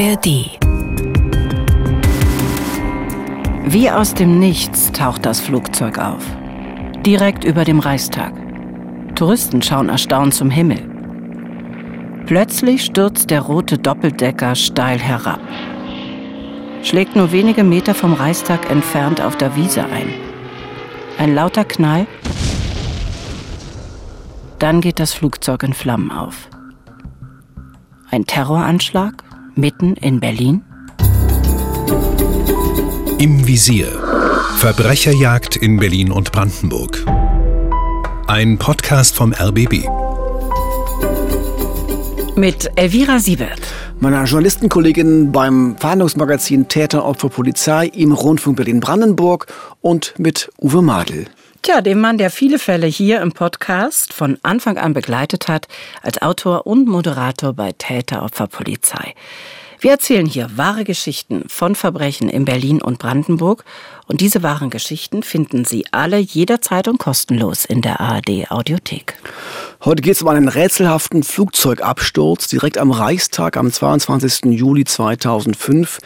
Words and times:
ARD. 0.00 0.58
Wie 3.66 3.90
aus 3.90 4.14
dem 4.14 4.38
Nichts 4.38 4.90
taucht 4.92 5.26
das 5.26 5.40
Flugzeug 5.40 5.98
auf. 5.98 6.24
Direkt 7.04 7.44
über 7.44 7.66
dem 7.66 7.80
Reichstag. 7.80 8.32
Touristen 9.14 9.60
schauen 9.60 9.90
erstaunt 9.90 10.32
zum 10.32 10.48
Himmel. 10.48 10.78
Plötzlich 12.24 12.82
stürzt 12.82 13.28
der 13.28 13.42
rote 13.42 13.76
Doppeldecker 13.76 14.54
steil 14.54 14.98
herab. 14.98 15.40
Schlägt 16.82 17.14
nur 17.14 17.30
wenige 17.30 17.62
Meter 17.62 17.94
vom 17.94 18.14
Reichstag 18.14 18.70
entfernt 18.70 19.20
auf 19.20 19.36
der 19.36 19.54
Wiese 19.54 19.84
ein. 19.84 20.14
Ein 21.18 21.34
lauter 21.34 21.66
Knall. 21.66 22.06
Dann 24.58 24.80
geht 24.80 24.98
das 24.98 25.12
Flugzeug 25.12 25.62
in 25.62 25.74
Flammen 25.74 26.10
auf. 26.10 26.48
Ein 28.10 28.24
Terroranschlag 28.24 29.24
mitten 29.54 29.94
in 29.96 30.20
Berlin? 30.20 30.62
Im 33.18 33.46
Visier. 33.46 33.88
Verbrecherjagd 34.56 35.56
in 35.56 35.78
Berlin 35.78 36.10
und 36.10 36.32
Brandenburg. 36.32 37.04
Ein 38.26 38.58
Podcast 38.58 39.14
vom 39.14 39.32
RBB. 39.32 39.86
Mit 42.36 42.70
Elvira 42.76 43.18
Siebert. 43.18 43.60
Meiner 43.98 44.24
Journalistenkollegin 44.24 45.32
beim 45.32 45.76
Fahndungsmagazin 45.78 46.68
Täter, 46.68 47.04
Opfer, 47.04 47.28
Polizei 47.28 47.86
im 47.86 48.12
Rundfunk 48.12 48.56
Berlin-Brandenburg 48.56 49.46
und 49.82 50.14
mit 50.16 50.50
Uwe 50.58 50.80
Madel. 50.80 51.26
Tja, 51.62 51.82
dem 51.82 52.00
Mann, 52.00 52.16
der 52.16 52.30
viele 52.30 52.58
Fälle 52.58 52.86
hier 52.86 53.20
im 53.20 53.32
Podcast 53.32 54.14
von 54.14 54.38
Anfang 54.42 54.78
an 54.78 54.94
begleitet 54.94 55.46
hat, 55.46 55.68
als 56.00 56.22
Autor 56.22 56.66
und 56.66 56.88
Moderator 56.88 57.52
bei 57.52 57.72
Täter, 57.72 58.22
Opfer, 58.22 58.46
Polizei. 58.46 59.14
Wir 59.78 59.90
erzählen 59.90 60.24
hier 60.24 60.56
wahre 60.56 60.84
Geschichten 60.84 61.44
von 61.48 61.74
Verbrechen 61.74 62.30
in 62.30 62.46
Berlin 62.46 62.80
und 62.80 62.98
Brandenburg 62.98 63.64
und 64.10 64.20
diese 64.20 64.42
wahren 64.42 64.70
Geschichten 64.70 65.22
finden 65.22 65.64
Sie 65.64 65.84
alle 65.92 66.18
jederzeit 66.18 66.88
und 66.88 66.98
kostenlos 66.98 67.64
in 67.64 67.80
der 67.80 68.00
ARD 68.00 68.50
Audiothek. 68.50 69.14
Heute 69.84 70.02
geht 70.02 70.16
es 70.16 70.22
um 70.22 70.28
einen 70.28 70.48
rätselhaften 70.48 71.22
Flugzeugabsturz 71.22 72.48
direkt 72.48 72.76
am 72.76 72.90
Reichstag 72.90 73.56
am 73.56 73.70
22. 73.70 74.46
Juli 74.46 74.84
2005. 74.84 76.00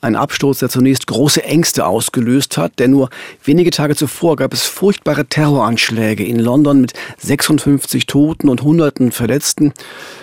Ein 0.00 0.16
Absturz, 0.16 0.60
der 0.60 0.70
zunächst 0.70 1.06
große 1.06 1.44
Ängste 1.44 1.84
ausgelöst 1.84 2.56
hat, 2.56 2.78
denn 2.78 2.92
nur 2.92 3.10
wenige 3.44 3.70
Tage 3.70 3.94
zuvor 3.94 4.36
gab 4.36 4.54
es 4.54 4.62
furchtbare 4.62 5.26
Terroranschläge 5.26 6.24
in 6.24 6.38
London 6.38 6.80
mit 6.80 6.94
56 7.18 8.06
Toten 8.06 8.48
und 8.48 8.62
Hunderten 8.62 9.12
Verletzten. 9.12 9.74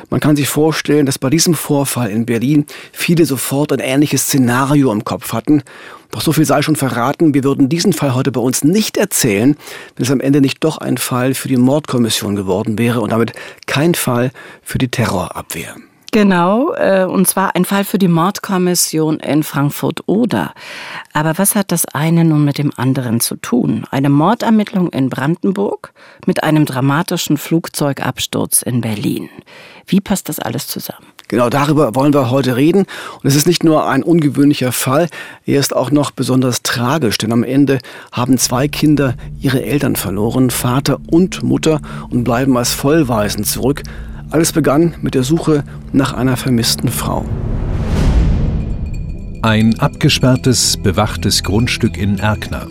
Man 0.10 0.20
kann 0.20 0.36
sich 0.36 0.48
vorstellen, 0.48 1.06
dass 1.06 1.20
bei 1.20 1.30
diesem 1.30 1.54
Vorfall 1.54 2.10
in 2.10 2.26
Berlin 2.26 2.66
viele 2.92 3.28
sofort 3.28 3.72
ein 3.72 3.80
ähnliches 3.80 4.24
Szenario 4.24 4.92
im 4.92 5.04
Kopf 5.04 5.32
hatten. 5.32 5.62
Doch 6.12 6.22
so 6.22 6.32
viel 6.32 6.46
sei 6.46 6.62
schon 6.62 6.76
verraten, 6.76 7.34
wir 7.34 7.44
würden 7.44 7.70
diesen 7.70 7.94
Fall 7.94 8.16
heute 8.16 8.32
bei 8.32 8.42
uns 8.42 8.64
nicht 8.64 8.98
erzählen, 8.98 9.56
wenn 9.96 10.06
es 10.06 10.12
am 10.12 10.22
Ende 10.22 10.42
nicht 10.42 10.64
doch 10.64 10.78
ein 10.78 10.98
Fall 10.98 11.34
für 11.34 11.48
die 11.48 11.58
Mordkommission 11.58 12.36
geworden 12.36 12.78
wäre 12.78 13.02
und 13.02 13.12
damit 13.12 13.34
kein 13.66 13.94
Fall 13.94 14.32
für 14.64 14.78
die 14.78 14.90
Terrorabwehr. 14.90 15.76
Genau, 16.12 16.74
äh, 16.74 17.04
und 17.04 17.28
zwar 17.28 17.56
ein 17.56 17.66
Fall 17.66 17.84
für 17.84 17.98
die 17.98 18.08
Mordkommission 18.08 19.20
in 19.20 19.44
Frankfurt-Oder. 19.44 20.54
Aber 21.14 21.38
was 21.38 21.54
hat 21.54 21.72
das 21.72 21.86
eine 21.86 22.24
nun 22.24 22.46
mit 22.46 22.58
dem 22.58 22.72
anderen 22.78 23.20
zu 23.20 23.36
tun? 23.36 23.86
Eine 23.92 24.10
Mordermittlung 24.10 24.90
in 24.90 25.10
Brandenburg 25.10 25.94
mit 26.26 26.44
einem 26.44 26.66
dramatischen 26.66 27.38
Flugzeugabsturz 27.38 28.62
in 28.62 28.82
Berlin. 28.82 29.30
Wie 29.86 30.00
passt 30.00 30.30
das 30.30 30.40
alles 30.40 30.68
zusammen? 30.68 31.06
Genau 31.30 31.50
darüber 31.50 31.94
wollen 31.94 32.14
wir 32.14 32.30
heute 32.30 32.56
reden. 32.56 32.86
Und 33.22 33.26
es 33.26 33.36
ist 33.36 33.48
nicht 33.48 33.64
nur 33.64 33.88
ein 33.88 34.02
ungewöhnlicher 34.02 34.72
Fall, 34.72 35.10
er 35.46 35.60
ist 35.60 35.76
auch 35.76 35.92
noch 35.92 36.12
besonders 36.12 36.62
tragisch, 36.64 37.18
denn 37.18 37.34
am 37.34 37.44
Ende 37.44 37.80
haben 38.14 38.38
zwei 38.38 38.70
Kinder 38.70 39.16
ihre 39.40 39.62
Eltern 39.64 39.98
verloren, 39.98 40.50
Vater 40.50 41.00
und 41.08 41.44
Mutter, 41.44 41.82
und 42.10 42.24
bleiben 42.24 42.56
als 42.58 42.72
Vollwaisen 42.72 43.44
zurück. 43.44 43.84
Alles 44.30 44.54
begann 44.54 44.96
mit 45.02 45.16
der 45.16 45.24
Suche 45.24 45.64
nach 45.92 46.14
einer 46.14 46.38
vermissten 46.38 46.90
Frau. 46.90 47.26
Ein 49.42 49.80
abgesperrtes, 49.80 50.78
bewachtes 50.78 51.44
Grundstück 51.44 51.98
in 51.98 52.20
Erkner. 52.20 52.68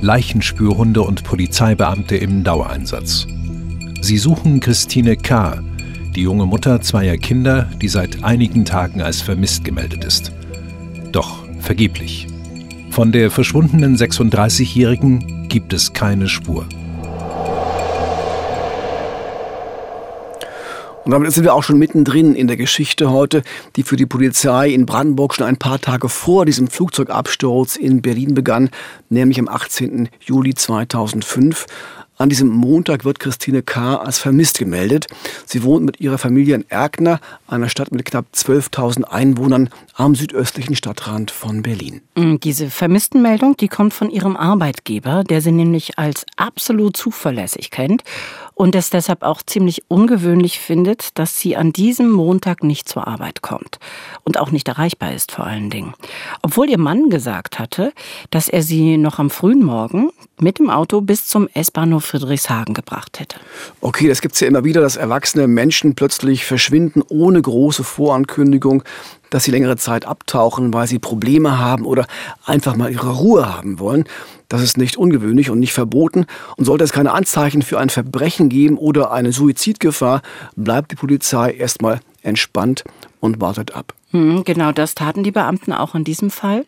Leichenspürhunde 0.00 1.02
und 1.02 1.22
Polizeibeamte 1.22 2.16
im 2.16 2.42
Dauereinsatz. 2.42 3.26
Sie 4.00 4.18
suchen 4.18 4.58
Christine 4.58 5.16
K., 5.16 5.60
die 6.14 6.22
junge 6.22 6.46
Mutter 6.46 6.80
zweier 6.80 7.16
Kinder, 7.16 7.68
die 7.80 7.88
seit 7.88 8.22
einigen 8.24 8.64
Tagen 8.64 9.02
als 9.02 9.20
vermisst 9.20 9.64
gemeldet 9.64 10.04
ist. 10.04 10.32
Doch 11.10 11.44
vergeblich. 11.60 12.26
Von 12.90 13.12
der 13.12 13.30
verschwundenen 13.30 13.96
36-Jährigen 13.96 15.48
gibt 15.48 15.72
es 15.72 15.92
keine 15.92 16.28
Spur. 16.28 16.66
Und 21.04 21.10
damit 21.10 21.32
sind 21.32 21.44
wir 21.44 21.54
auch 21.54 21.64
schon 21.64 21.78
mittendrin 21.78 22.34
in 22.34 22.46
der 22.46 22.56
Geschichte 22.56 23.10
heute, 23.10 23.42
die 23.74 23.82
für 23.82 23.96
die 23.96 24.06
Polizei 24.06 24.70
in 24.70 24.86
Brandenburg 24.86 25.34
schon 25.34 25.46
ein 25.46 25.56
paar 25.56 25.80
Tage 25.80 26.08
vor 26.08 26.46
diesem 26.46 26.68
Flugzeugabsturz 26.68 27.76
in 27.76 28.02
Berlin 28.02 28.34
begann, 28.34 28.70
nämlich 29.08 29.40
am 29.40 29.48
18. 29.48 30.08
Juli 30.20 30.54
2005. 30.54 31.66
An 32.22 32.28
diesem 32.28 32.50
Montag 32.50 33.04
wird 33.04 33.18
Christine 33.18 33.62
K. 33.64 33.96
als 33.96 34.20
vermisst 34.20 34.60
gemeldet. 34.60 35.08
Sie 35.44 35.64
wohnt 35.64 35.84
mit 35.84 35.98
ihrer 35.98 36.18
Familie 36.18 36.54
in 36.54 36.64
Erkner, 36.70 37.18
einer 37.48 37.68
Stadt 37.68 37.90
mit 37.90 38.04
knapp 38.04 38.26
12.000 38.32 39.02
Einwohnern 39.02 39.70
am 39.94 40.14
südöstlichen 40.14 40.76
Stadtrand 40.76 41.32
von 41.32 41.62
Berlin. 41.62 42.00
Mm, 42.14 42.36
diese 42.36 42.70
Vermisstenmeldung, 42.70 43.56
die 43.56 43.66
kommt 43.66 43.92
von 43.92 44.08
ihrem 44.08 44.36
Arbeitgeber, 44.36 45.24
der 45.24 45.40
sie 45.40 45.50
nämlich 45.50 45.98
als 45.98 46.24
absolut 46.36 46.96
zuverlässig 46.96 47.72
kennt 47.72 48.04
und 48.54 48.74
es 48.74 48.90
deshalb 48.90 49.22
auch 49.22 49.42
ziemlich 49.42 49.82
ungewöhnlich 49.88 50.58
findet, 50.58 51.18
dass 51.18 51.38
sie 51.38 51.56
an 51.56 51.72
diesem 51.72 52.10
Montag 52.10 52.62
nicht 52.62 52.88
zur 52.88 53.06
Arbeit 53.06 53.42
kommt 53.42 53.78
und 54.24 54.38
auch 54.38 54.50
nicht 54.50 54.68
erreichbar 54.68 55.12
ist 55.12 55.32
vor 55.32 55.46
allen 55.46 55.70
Dingen. 55.70 55.94
Obwohl 56.42 56.68
ihr 56.70 56.78
Mann 56.78 57.10
gesagt 57.10 57.58
hatte, 57.58 57.92
dass 58.30 58.48
er 58.48 58.62
sie 58.62 58.96
noch 58.96 59.18
am 59.18 59.30
frühen 59.30 59.64
Morgen 59.64 60.10
mit 60.40 60.58
dem 60.58 60.70
Auto 60.70 61.00
bis 61.00 61.26
zum 61.26 61.48
S-Bahnhof 61.54 62.04
Friedrichshagen 62.04 62.74
gebracht 62.74 63.20
hätte. 63.20 63.36
Okay, 63.80 64.08
das 64.08 64.20
gibt 64.20 64.34
es 64.34 64.40
ja 64.40 64.48
immer 64.48 64.64
wieder, 64.64 64.80
dass 64.80 64.96
erwachsene 64.96 65.46
Menschen 65.46 65.94
plötzlich 65.94 66.44
verschwinden 66.44 67.02
ohne 67.08 67.40
große 67.40 67.84
Vorankündigung 67.84 68.82
dass 69.32 69.44
sie 69.44 69.50
längere 69.50 69.76
Zeit 69.76 70.06
abtauchen, 70.06 70.74
weil 70.74 70.86
sie 70.86 70.98
Probleme 70.98 71.58
haben 71.58 71.84
oder 71.86 72.06
einfach 72.44 72.76
mal 72.76 72.92
ihre 72.92 73.10
Ruhe 73.16 73.52
haben 73.52 73.78
wollen. 73.78 74.04
Das 74.48 74.62
ist 74.62 74.76
nicht 74.76 74.96
ungewöhnlich 74.96 75.48
und 75.48 75.58
nicht 75.58 75.72
verboten. 75.72 76.26
Und 76.56 76.66
sollte 76.66 76.84
es 76.84 76.92
keine 76.92 77.12
Anzeichen 77.12 77.62
für 77.62 77.78
ein 77.78 77.88
Verbrechen 77.88 78.50
geben 78.50 78.76
oder 78.76 79.10
eine 79.10 79.32
Suizidgefahr, 79.32 80.20
bleibt 80.54 80.90
die 80.92 80.96
Polizei 80.96 81.52
erstmal 81.52 82.00
entspannt 82.22 82.84
und 83.20 83.40
wartet 83.40 83.74
ab. 83.74 83.94
Hm, 84.10 84.44
genau, 84.44 84.72
das 84.72 84.94
taten 84.94 85.24
die 85.24 85.30
Beamten 85.30 85.72
auch 85.72 85.94
in 85.94 86.04
diesem 86.04 86.28
Fall. 86.28 86.66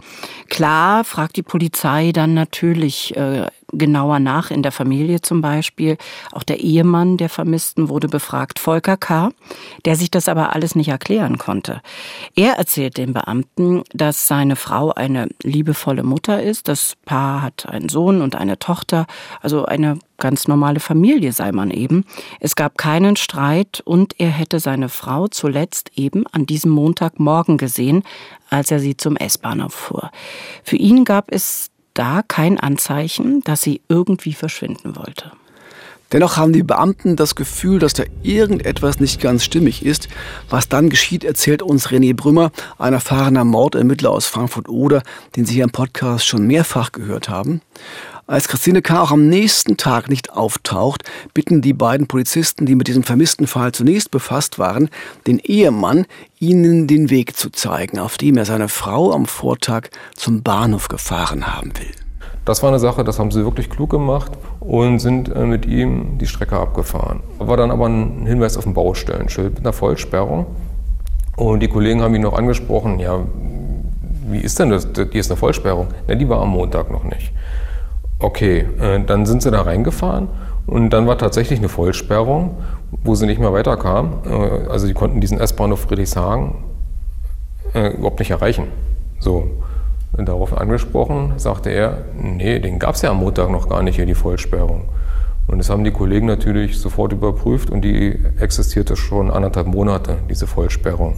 Klar 0.48 1.04
fragt 1.04 1.36
die 1.36 1.42
Polizei 1.42 2.12
dann 2.12 2.32
natürlich 2.32 3.14
äh, 3.16 3.48
genauer 3.78 4.18
nach 4.18 4.50
in 4.50 4.62
der 4.62 4.72
Familie 4.72 5.20
zum 5.20 5.40
Beispiel. 5.40 5.96
Auch 6.32 6.42
der 6.42 6.60
Ehemann 6.60 7.16
der 7.16 7.28
Vermissten 7.28 7.88
wurde 7.88 8.08
befragt, 8.08 8.58
Volker 8.58 8.96
K., 8.96 9.30
der 9.84 9.96
sich 9.96 10.10
das 10.10 10.28
aber 10.28 10.54
alles 10.54 10.74
nicht 10.74 10.88
erklären 10.88 11.38
konnte. 11.38 11.80
Er 12.34 12.54
erzählt 12.54 12.96
den 12.96 13.12
Beamten, 13.12 13.82
dass 13.92 14.26
seine 14.26 14.56
Frau 14.56 14.92
eine 14.92 15.28
liebevolle 15.42 16.02
Mutter 16.02 16.42
ist. 16.42 16.68
Das 16.68 16.96
Paar 17.04 17.42
hat 17.42 17.66
einen 17.68 17.88
Sohn 17.88 18.22
und 18.22 18.36
eine 18.36 18.58
Tochter, 18.58 19.06
also 19.40 19.64
eine 19.64 19.98
ganz 20.18 20.48
normale 20.48 20.80
Familie 20.80 21.32
sei 21.32 21.52
man 21.52 21.70
eben. 21.70 22.04
Es 22.40 22.56
gab 22.56 22.78
keinen 22.78 23.16
Streit 23.16 23.82
und 23.84 24.18
er 24.18 24.30
hätte 24.30 24.60
seine 24.60 24.88
Frau 24.88 25.28
zuletzt 25.28 25.90
eben 25.96 26.26
an 26.28 26.46
diesem 26.46 26.70
Montagmorgen 26.70 27.58
gesehen, 27.58 28.04
als 28.50 28.70
er 28.70 28.78
sie 28.78 28.96
zum 28.96 29.16
S-Bahnhof 29.16 29.74
fuhr. 29.74 30.10
Für 30.62 30.76
ihn 30.76 31.04
gab 31.04 31.32
es 31.32 31.70
da 31.94 32.22
kein 32.26 32.58
Anzeichen, 32.58 33.40
dass 33.42 33.62
sie 33.62 33.80
irgendwie 33.88 34.34
verschwinden 34.34 34.96
wollte. 34.96 35.32
Dennoch 36.12 36.36
haben 36.36 36.52
die 36.52 36.62
Beamten 36.62 37.16
das 37.16 37.34
Gefühl, 37.34 37.80
dass 37.80 37.94
da 37.94 38.04
irgendetwas 38.22 39.00
nicht 39.00 39.20
ganz 39.20 39.42
stimmig 39.42 39.84
ist. 39.84 40.08
Was 40.48 40.68
dann 40.68 40.88
geschieht, 40.88 41.24
erzählt 41.24 41.60
uns 41.60 41.88
René 41.88 42.14
Brümmer, 42.14 42.52
ein 42.78 42.92
erfahrener 42.92 43.44
Mordermittler 43.44 44.10
aus 44.10 44.26
Frankfurt-Oder, 44.26 45.02
den 45.34 45.44
Sie 45.44 45.54
hier 45.54 45.64
im 45.64 45.70
Podcast 45.70 46.26
schon 46.26 46.46
mehrfach 46.46 46.92
gehört 46.92 47.28
haben. 47.28 47.62
Als 48.26 48.48
Christine 48.48 48.80
K. 48.80 49.02
auch 49.02 49.12
am 49.12 49.28
nächsten 49.28 49.76
Tag 49.76 50.08
nicht 50.08 50.32
auftaucht, 50.32 51.02
bitten 51.34 51.60
die 51.60 51.74
beiden 51.74 52.06
Polizisten, 52.06 52.64
die 52.64 52.74
mit 52.74 52.88
diesem 52.88 53.02
vermissten 53.02 53.46
Fall 53.46 53.72
zunächst 53.72 54.10
befasst 54.10 54.58
waren, 54.58 54.88
den 55.26 55.38
Ehemann, 55.40 56.06
ihnen 56.40 56.86
den 56.86 57.10
Weg 57.10 57.36
zu 57.36 57.50
zeigen, 57.50 57.98
auf 57.98 58.16
dem 58.16 58.38
er 58.38 58.46
seine 58.46 58.70
Frau 58.70 59.12
am 59.12 59.26
Vortag 59.26 59.88
zum 60.14 60.42
Bahnhof 60.42 60.88
gefahren 60.88 61.54
haben 61.54 61.74
will. 61.76 61.90
Das 62.46 62.62
war 62.62 62.70
eine 62.70 62.78
Sache, 62.78 63.04
das 63.04 63.18
haben 63.18 63.30
sie 63.30 63.44
wirklich 63.44 63.68
klug 63.68 63.90
gemacht 63.90 64.32
und 64.58 65.00
sind 65.00 65.28
äh, 65.28 65.44
mit 65.44 65.66
ihm 65.66 66.16
die 66.16 66.26
Strecke 66.26 66.56
abgefahren. 66.56 67.20
War 67.38 67.58
dann 67.58 67.70
aber 67.70 67.90
ein 67.90 68.24
Hinweis 68.24 68.56
auf 68.56 68.64
ein 68.64 68.72
Baustellenschild 68.72 69.50
mit 69.50 69.60
einer 69.60 69.74
Vollsperrung. 69.74 70.46
Und 71.36 71.60
die 71.60 71.68
Kollegen 71.68 72.00
haben 72.00 72.14
ihn 72.14 72.22
noch 72.22 72.38
angesprochen, 72.38 73.00
ja, 73.00 73.20
wie 74.30 74.40
ist 74.40 74.58
denn 74.58 74.70
das? 74.70 74.90
Die 74.90 75.18
ist 75.18 75.30
eine 75.30 75.36
Vollsperrung. 75.36 75.88
Ja, 76.08 76.14
die 76.14 76.26
war 76.26 76.40
am 76.40 76.50
Montag 76.50 76.90
noch 76.90 77.04
nicht. 77.04 77.30
Okay, 78.24 78.64
äh, 78.80 79.04
dann 79.04 79.26
sind 79.26 79.42
sie 79.42 79.50
da 79.50 79.60
reingefahren 79.60 80.28
und 80.66 80.88
dann 80.88 81.06
war 81.06 81.18
tatsächlich 81.18 81.58
eine 81.58 81.68
Vollsperrung, 81.68 82.56
wo 83.02 83.14
sie 83.14 83.26
nicht 83.26 83.38
mehr 83.38 83.52
weiterkamen. 83.52 84.12
Äh, 84.24 84.70
also 84.70 84.86
die 84.86 84.94
konnten 84.94 85.20
diesen 85.20 85.38
S-Bahnhof 85.38 85.80
Friedrichshagen 85.80 86.54
äh, 87.74 87.88
überhaupt 87.88 88.20
nicht 88.20 88.30
erreichen. 88.30 88.68
So, 89.18 89.48
darauf 90.16 90.56
angesprochen, 90.56 91.34
sagte 91.36 91.68
er, 91.68 91.98
nee, 92.18 92.60
den 92.60 92.78
gab 92.78 92.94
es 92.94 93.02
ja 93.02 93.10
am 93.10 93.18
Montag 93.18 93.50
noch 93.50 93.68
gar 93.68 93.82
nicht 93.82 93.96
hier, 93.96 94.06
die 94.06 94.14
Vollsperrung. 94.14 94.88
Und 95.46 95.58
das 95.58 95.68
haben 95.68 95.84
die 95.84 95.90
Kollegen 95.90 96.26
natürlich 96.26 96.78
sofort 96.78 97.12
überprüft 97.12 97.68
und 97.68 97.82
die 97.82 98.18
existierte 98.40 98.96
schon 98.96 99.30
anderthalb 99.30 99.66
Monate, 99.66 100.16
diese 100.30 100.46
Vollsperrung. 100.46 101.16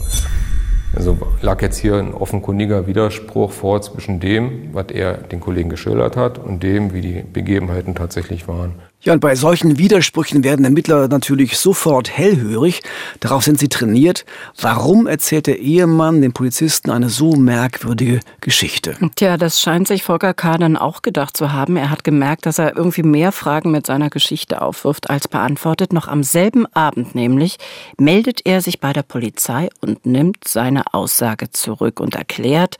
Also 0.96 1.18
lag 1.42 1.60
jetzt 1.60 1.76
hier 1.76 1.96
ein 1.96 2.14
offenkundiger 2.14 2.86
Widerspruch 2.86 3.52
vor 3.52 3.82
zwischen 3.82 4.18
dem, 4.18 4.70
was 4.72 4.86
er 4.86 5.18
den 5.18 5.40
Kollegen 5.40 5.68
geschildert 5.68 6.16
hat 6.16 6.38
und 6.38 6.62
dem, 6.62 6.94
wie 6.94 7.02
die 7.02 7.22
Begebenheiten 7.22 7.94
tatsächlich 7.94 8.48
waren. 8.48 8.76
Ja, 9.06 9.12
und 9.12 9.20
bei 9.20 9.36
solchen 9.36 9.78
Widersprüchen 9.78 10.42
werden 10.42 10.64
Ermittler 10.64 11.06
natürlich 11.06 11.58
sofort 11.58 12.10
hellhörig. 12.10 12.82
Darauf 13.20 13.44
sind 13.44 13.60
sie 13.60 13.68
trainiert. 13.68 14.24
Warum 14.60 15.06
erzählt 15.06 15.46
der 15.46 15.60
Ehemann 15.60 16.22
den 16.22 16.32
Polizisten 16.32 16.90
eine 16.90 17.08
so 17.08 17.36
merkwürdige 17.36 18.18
Geschichte? 18.40 18.96
Tja, 19.14 19.36
das 19.36 19.60
scheint 19.60 19.86
sich 19.86 20.02
Volker 20.02 20.34
K. 20.34 20.58
dann 20.58 20.76
auch 20.76 21.02
gedacht 21.02 21.36
zu 21.36 21.52
haben. 21.52 21.76
Er 21.76 21.90
hat 21.90 22.02
gemerkt, 22.02 22.46
dass 22.46 22.58
er 22.58 22.76
irgendwie 22.76 23.04
mehr 23.04 23.30
Fragen 23.30 23.70
mit 23.70 23.86
seiner 23.86 24.10
Geschichte 24.10 24.60
aufwirft 24.60 25.08
als 25.08 25.28
beantwortet. 25.28 25.92
Noch 25.92 26.08
am 26.08 26.24
selben 26.24 26.66
Abend 26.74 27.14
nämlich 27.14 27.58
meldet 27.98 28.40
er 28.44 28.60
sich 28.60 28.80
bei 28.80 28.92
der 28.92 29.04
Polizei 29.04 29.68
und 29.80 30.04
nimmt 30.04 30.48
seine 30.48 30.82
Aussage 30.92 31.50
zurück 31.50 32.00
und 32.00 32.16
erklärt, 32.16 32.76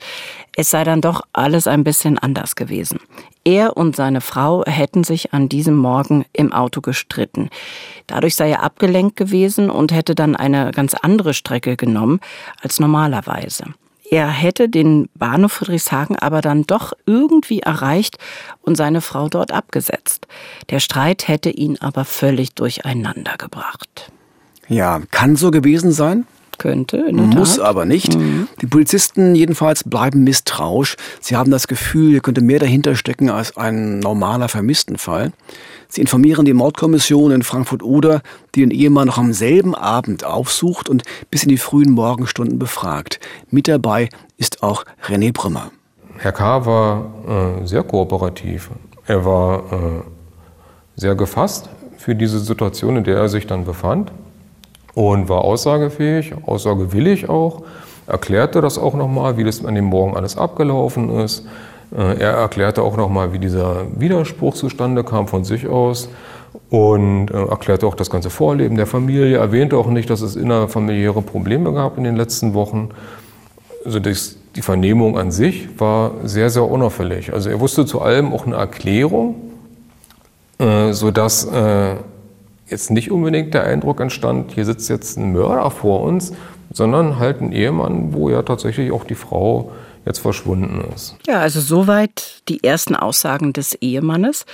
es 0.57 0.71
sei 0.71 0.83
dann 0.83 0.99
doch 0.99 1.21
alles 1.31 1.67
ein 1.67 1.85
bisschen 1.85 2.17
anders 2.17 2.57
gewesen. 2.57 2.99
Er 3.47 3.77
und 3.77 3.95
seine 3.95 4.19
Frau 4.19 4.65
hätten 4.65 5.05
sich 5.05 5.33
an 5.33 5.47
diesem 5.47 5.77
Morgen 5.77 6.25
im 6.33 6.51
Auto 6.51 6.81
gestritten. 6.81 7.49
Dadurch 8.05 8.35
sei 8.35 8.49
er 8.49 8.61
abgelenkt 8.61 9.15
gewesen 9.15 9.69
und 9.69 9.93
hätte 9.93 10.15
dann 10.15 10.35
eine 10.35 10.71
ganz 10.71 10.95
andere 10.95 11.33
Strecke 11.33 11.77
genommen 11.77 12.19
als 12.61 12.81
normalerweise. 12.81 13.63
Er 14.11 14.27
hätte 14.27 14.67
den 14.67 15.07
Bahnhof 15.15 15.53
Friedrichshagen 15.53 16.17
aber 16.17 16.41
dann 16.41 16.63
doch 16.63 16.91
irgendwie 17.05 17.61
erreicht 17.61 18.17
und 18.63 18.75
seine 18.75 18.99
Frau 18.99 19.29
dort 19.29 19.53
abgesetzt. 19.53 20.27
Der 20.69 20.81
Streit 20.81 21.29
hätte 21.29 21.49
ihn 21.49 21.77
aber 21.79 22.03
völlig 22.03 22.53
durcheinander 22.53 23.37
gebracht. 23.37 24.11
Ja, 24.67 24.99
kann 25.11 25.37
so 25.37 25.51
gewesen 25.51 25.93
sein? 25.93 26.27
Könnte, 26.57 27.11
Muss 27.11 27.59
aber 27.59 27.85
nicht. 27.85 28.17
Mhm. 28.17 28.47
Die 28.61 28.67
Polizisten 28.67 29.35
jedenfalls 29.35 29.83
bleiben 29.83 30.23
misstrauisch. 30.23 30.95
Sie 31.19 31.35
haben 31.35 31.51
das 31.51 31.67
Gefühl, 31.67 32.11
hier 32.11 32.21
könnte 32.21 32.41
mehr 32.41 32.59
dahinter 32.59 32.95
stecken 32.95 33.29
als 33.29 33.55
ein 33.57 33.99
normaler 33.99 34.47
Vermisstenfall. 34.47 35.31
Sie 35.87 36.01
informieren 36.01 36.45
die 36.45 36.53
Mordkommission 36.53 37.31
in 37.31 37.43
Frankfurt-Oder, 37.43 38.21
die 38.55 38.61
den 38.61 38.71
Ehemann 38.71 39.07
noch 39.07 39.17
am 39.17 39.33
selben 39.33 39.75
Abend 39.75 40.25
aufsucht 40.25 40.89
und 40.89 41.03
bis 41.29 41.43
in 41.43 41.49
die 41.49 41.57
frühen 41.57 41.91
Morgenstunden 41.91 42.59
befragt. 42.59 43.19
Mit 43.49 43.67
dabei 43.67 44.09
ist 44.37 44.63
auch 44.63 44.83
René 45.07 45.31
Brümmer. 45.33 45.71
Herr 46.17 46.31
K. 46.31 46.65
war 46.65 47.59
äh, 47.61 47.67
sehr 47.67 47.83
kooperativ. 47.83 48.71
Er 49.05 49.23
war 49.23 49.59
äh, 49.71 50.01
sehr 50.95 51.15
gefasst 51.15 51.69
für 51.97 52.15
diese 52.15 52.39
Situation, 52.39 52.97
in 52.97 53.03
der 53.03 53.17
er 53.17 53.29
sich 53.29 53.47
dann 53.47 53.65
befand 53.65 54.11
und 54.97 55.29
war 55.29 55.43
aussagefähig, 55.43 56.33
aussagewillig 56.47 57.29
auch, 57.29 57.61
erklärte 58.07 58.61
das 58.61 58.79
auch 58.79 58.95
nochmal, 58.95 59.37
wie 59.37 59.43
das 59.43 59.63
an 59.63 59.75
dem 59.75 59.85
Morgen 59.85 60.17
alles 60.17 60.39
abgelaufen 60.39 61.19
ist. 61.19 61.45
Äh, 61.95 62.17
er 62.19 62.31
erklärte 62.31 62.81
auch 62.81 62.97
nochmal, 62.97 63.31
wie 63.31 63.37
dieser 63.37 63.85
Widerspruch 63.95 64.55
zustande 64.55 65.03
kam 65.03 65.27
von 65.27 65.43
sich 65.43 65.67
aus 65.67 66.09
und 66.71 67.29
äh, 67.29 67.45
erklärte 67.45 67.85
auch 67.85 67.93
das 67.93 68.09
ganze 68.09 68.31
Vorleben 68.31 68.75
der 68.75 68.87
Familie, 68.87 69.37
erwähnte 69.37 69.77
auch 69.77 69.85
nicht, 69.85 70.09
dass 70.09 70.21
es 70.21 70.35
innerfamiliäre 70.35 71.21
Probleme 71.21 71.73
gab 71.73 71.99
in 71.99 72.03
den 72.03 72.15
letzten 72.15 72.55
Wochen. 72.55 72.89
Also 73.85 73.99
das, 73.99 74.37
die 74.55 74.63
Vernehmung 74.63 75.15
an 75.15 75.29
sich 75.29 75.69
war 75.77 76.13
sehr, 76.23 76.49
sehr 76.49 76.63
unauffällig. 76.63 77.33
Also 77.33 77.51
er 77.51 77.59
wusste 77.59 77.85
zu 77.85 78.01
allem 78.01 78.33
auch 78.33 78.47
eine 78.47 78.55
Erklärung, 78.55 79.35
äh, 80.57 80.91
sodass 80.91 81.47
jetzt 82.69 82.91
nicht 82.91 83.11
unbedingt 83.11 83.53
der 83.53 83.63
Eindruck 83.63 83.99
entstand, 84.01 84.51
hier 84.53 84.65
sitzt 84.65 84.89
jetzt 84.89 85.17
ein 85.17 85.31
Mörder 85.31 85.69
vor 85.71 86.01
uns, 86.01 86.33
sondern 86.71 87.17
halt 87.17 87.41
ein 87.41 87.51
Ehemann, 87.51 88.13
wo 88.13 88.29
ja 88.29 88.41
tatsächlich 88.43 88.91
auch 88.91 89.03
die 89.03 89.15
Frau 89.15 89.71
jetzt 90.05 90.19
verschwunden 90.19 90.83
ist. 90.95 91.17
Ja, 91.27 91.41
also 91.41 91.59
soweit 91.59 92.41
die 92.47 92.63
ersten 92.63 92.95
Aussagen 92.95 93.53
des 93.53 93.73
Ehemannes. 93.75 94.45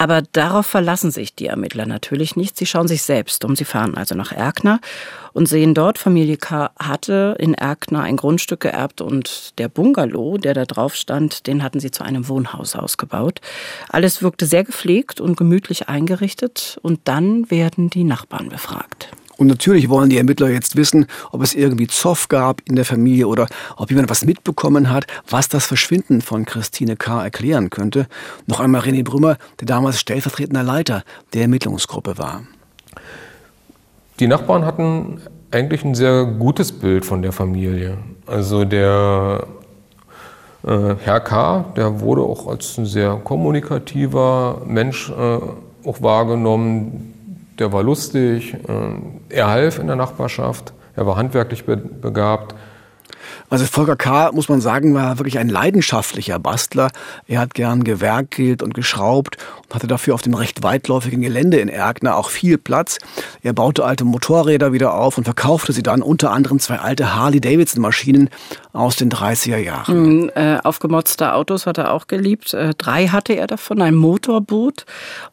Aber 0.00 0.22
darauf 0.22 0.64
verlassen 0.64 1.10
sich 1.10 1.34
die 1.34 1.48
Ermittler 1.48 1.84
natürlich 1.84 2.34
nicht. 2.34 2.56
Sie 2.56 2.64
schauen 2.64 2.88
sich 2.88 3.02
selbst 3.02 3.44
um. 3.44 3.54
Sie 3.54 3.66
fahren 3.66 3.98
also 3.98 4.14
nach 4.14 4.32
Erkner 4.32 4.80
und 5.34 5.46
sehen 5.46 5.74
dort, 5.74 5.98
Familie 5.98 6.38
K. 6.38 6.70
hatte 6.78 7.36
in 7.38 7.52
Erkner 7.52 8.00
ein 8.00 8.16
Grundstück 8.16 8.60
geerbt 8.60 9.02
und 9.02 9.58
der 9.58 9.68
Bungalow, 9.68 10.38
der 10.38 10.54
da 10.54 10.64
drauf 10.64 10.94
stand, 10.94 11.46
den 11.46 11.62
hatten 11.62 11.80
sie 11.80 11.90
zu 11.90 12.02
einem 12.02 12.28
Wohnhaus 12.28 12.76
ausgebaut. 12.76 13.42
Alles 13.90 14.22
wirkte 14.22 14.46
sehr 14.46 14.64
gepflegt 14.64 15.20
und 15.20 15.36
gemütlich 15.36 15.90
eingerichtet 15.90 16.78
und 16.80 17.00
dann 17.04 17.50
werden 17.50 17.90
die 17.90 18.04
Nachbarn 18.04 18.48
befragt. 18.48 19.10
Und 19.40 19.46
natürlich 19.46 19.88
wollen 19.88 20.10
die 20.10 20.18
Ermittler 20.18 20.50
jetzt 20.50 20.76
wissen, 20.76 21.06
ob 21.32 21.42
es 21.42 21.54
irgendwie 21.54 21.86
Zoff 21.86 22.28
gab 22.28 22.60
in 22.68 22.76
der 22.76 22.84
Familie 22.84 23.26
oder 23.26 23.46
ob 23.78 23.88
jemand 23.88 24.10
was 24.10 24.22
mitbekommen 24.26 24.90
hat, 24.90 25.06
was 25.30 25.48
das 25.48 25.64
Verschwinden 25.64 26.20
von 26.20 26.44
Christine 26.44 26.94
K. 26.94 27.24
erklären 27.24 27.70
könnte. 27.70 28.06
Noch 28.46 28.60
einmal 28.60 28.82
René 28.82 29.02
Brümmer, 29.02 29.38
der 29.58 29.66
damals 29.66 29.98
stellvertretender 29.98 30.62
Leiter 30.62 31.04
der 31.32 31.40
Ermittlungsgruppe 31.40 32.18
war. 32.18 32.42
Die 34.18 34.26
Nachbarn 34.26 34.66
hatten 34.66 35.22
eigentlich 35.50 35.86
ein 35.86 35.94
sehr 35.94 36.26
gutes 36.26 36.70
Bild 36.70 37.06
von 37.06 37.22
der 37.22 37.32
Familie. 37.32 37.96
Also 38.26 38.66
der 38.66 39.46
äh, 40.66 40.96
Herr 41.02 41.20
K., 41.20 41.64
der 41.78 42.00
wurde 42.00 42.20
auch 42.20 42.46
als 42.46 42.76
ein 42.76 42.84
sehr 42.84 43.14
kommunikativer 43.24 44.60
Mensch 44.66 45.08
äh, 45.08 45.38
auch 45.88 46.02
wahrgenommen 46.02 47.14
der 47.60 47.72
war 47.72 47.82
lustig, 47.82 48.54
äh, 48.54 49.36
er 49.36 49.48
half 49.48 49.78
in 49.78 49.86
der 49.86 49.96
Nachbarschaft, 49.96 50.72
er 50.96 51.06
war 51.06 51.16
handwerklich 51.16 51.64
begabt. 51.64 52.54
Also 53.48 53.64
Volker 53.64 53.96
K., 53.96 54.30
muss 54.32 54.48
man 54.48 54.60
sagen, 54.60 54.94
war 54.94 55.18
wirklich 55.18 55.38
ein 55.38 55.48
leidenschaftlicher 55.48 56.38
Bastler. 56.38 56.90
Er 57.26 57.40
hat 57.40 57.54
gern 57.54 57.84
gewerkelt 57.84 58.62
und 58.62 58.74
geschraubt 58.74 59.38
und 59.64 59.74
hatte 59.74 59.88
dafür 59.88 60.14
auf 60.14 60.22
dem 60.22 60.34
recht 60.34 60.62
weitläufigen 60.62 61.20
Gelände 61.20 61.58
in 61.58 61.68
Erkner 61.68 62.16
auch 62.16 62.30
viel 62.30 62.58
Platz. 62.58 62.98
Er 63.42 63.52
baute 63.52 63.84
alte 63.84 64.04
Motorräder 64.04 64.72
wieder 64.72 64.94
auf 64.94 65.18
und 65.18 65.24
verkaufte 65.24 65.72
sie 65.72 65.82
dann 65.82 66.00
unter 66.00 66.30
anderem 66.30 66.60
zwei 66.60 66.78
alte 66.78 67.14
Harley-Davidson-Maschinen 67.14 68.30
aus 68.72 68.96
den 68.96 69.10
30er 69.10 69.56
Jahren. 69.56 70.22
Mhm, 70.22 70.30
äh, 70.34 70.58
aufgemotzte 70.62 71.34
Autos 71.34 71.66
hat 71.66 71.78
er 71.78 71.92
auch 71.92 72.06
geliebt. 72.06 72.54
Äh, 72.54 72.74
drei 72.76 73.08
hatte 73.08 73.34
er 73.34 73.46
davon, 73.46 73.82
ein 73.82 73.94
Motorboot 73.94 74.86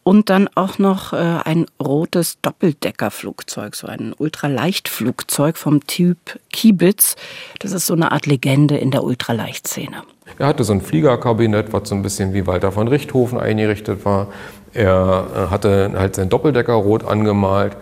und 0.03 0.29
dann 0.29 0.50
auch 0.56 0.79
noch 0.79 1.13
äh, 1.13 1.17
ein 1.46 1.65
rotes 1.82 2.39
Doppeldeckerflugzeug, 2.41 3.75
so 3.75 3.88
ein 3.88 4.13
Ultraleichtflugzeug 4.17 5.58
vom 5.58 5.86
Typ 5.86 6.17
Kiebitz. 6.51 7.15
Das 7.60 7.72
ist 7.72 7.86
so 7.86 7.94
eine 7.94 8.12
Art 8.12 8.25
Legende 8.25 8.77
in 8.77 8.91
der 8.91 9.03
Ultraleichtszene. 9.03 10.03
Er 10.39 10.48
hatte 10.48 10.63
so 10.63 10.74
ein 10.74 10.82
Fliegerkabinett, 10.82 11.74
was 11.74 11.89
so 11.89 11.96
ein 11.96 12.01
bisschen 12.01 12.34
wie 12.34 12.48
Walter 12.48 12.72
von 12.72 12.88
Richthofen 12.88 13.39
eingerichtet 13.39 14.03
war. 14.03 14.27
Er 14.74 15.27
äh, 15.36 15.51
hatte 15.51 15.94
halt 15.96 16.15
sein 16.15 16.29
Doppeldecker 16.29 16.74
rot 16.74 17.06
angemalt. 17.06 17.77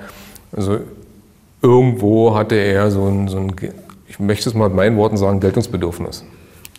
Also 0.51 0.79
irgendwo 1.61 2.35
hatte 2.35 2.55
er 2.55 2.91
so 2.91 3.07
ein, 3.07 3.27
so 3.27 3.37
ein 3.37 3.55
ich 4.15 4.19
möchte 4.19 4.47
es 4.47 4.55
mal 4.55 4.69
mit 4.69 4.77
meinen 4.77 4.95
Worten 4.95 5.17
sagen, 5.17 5.41
Geltungsbedürfnis. 5.41 6.23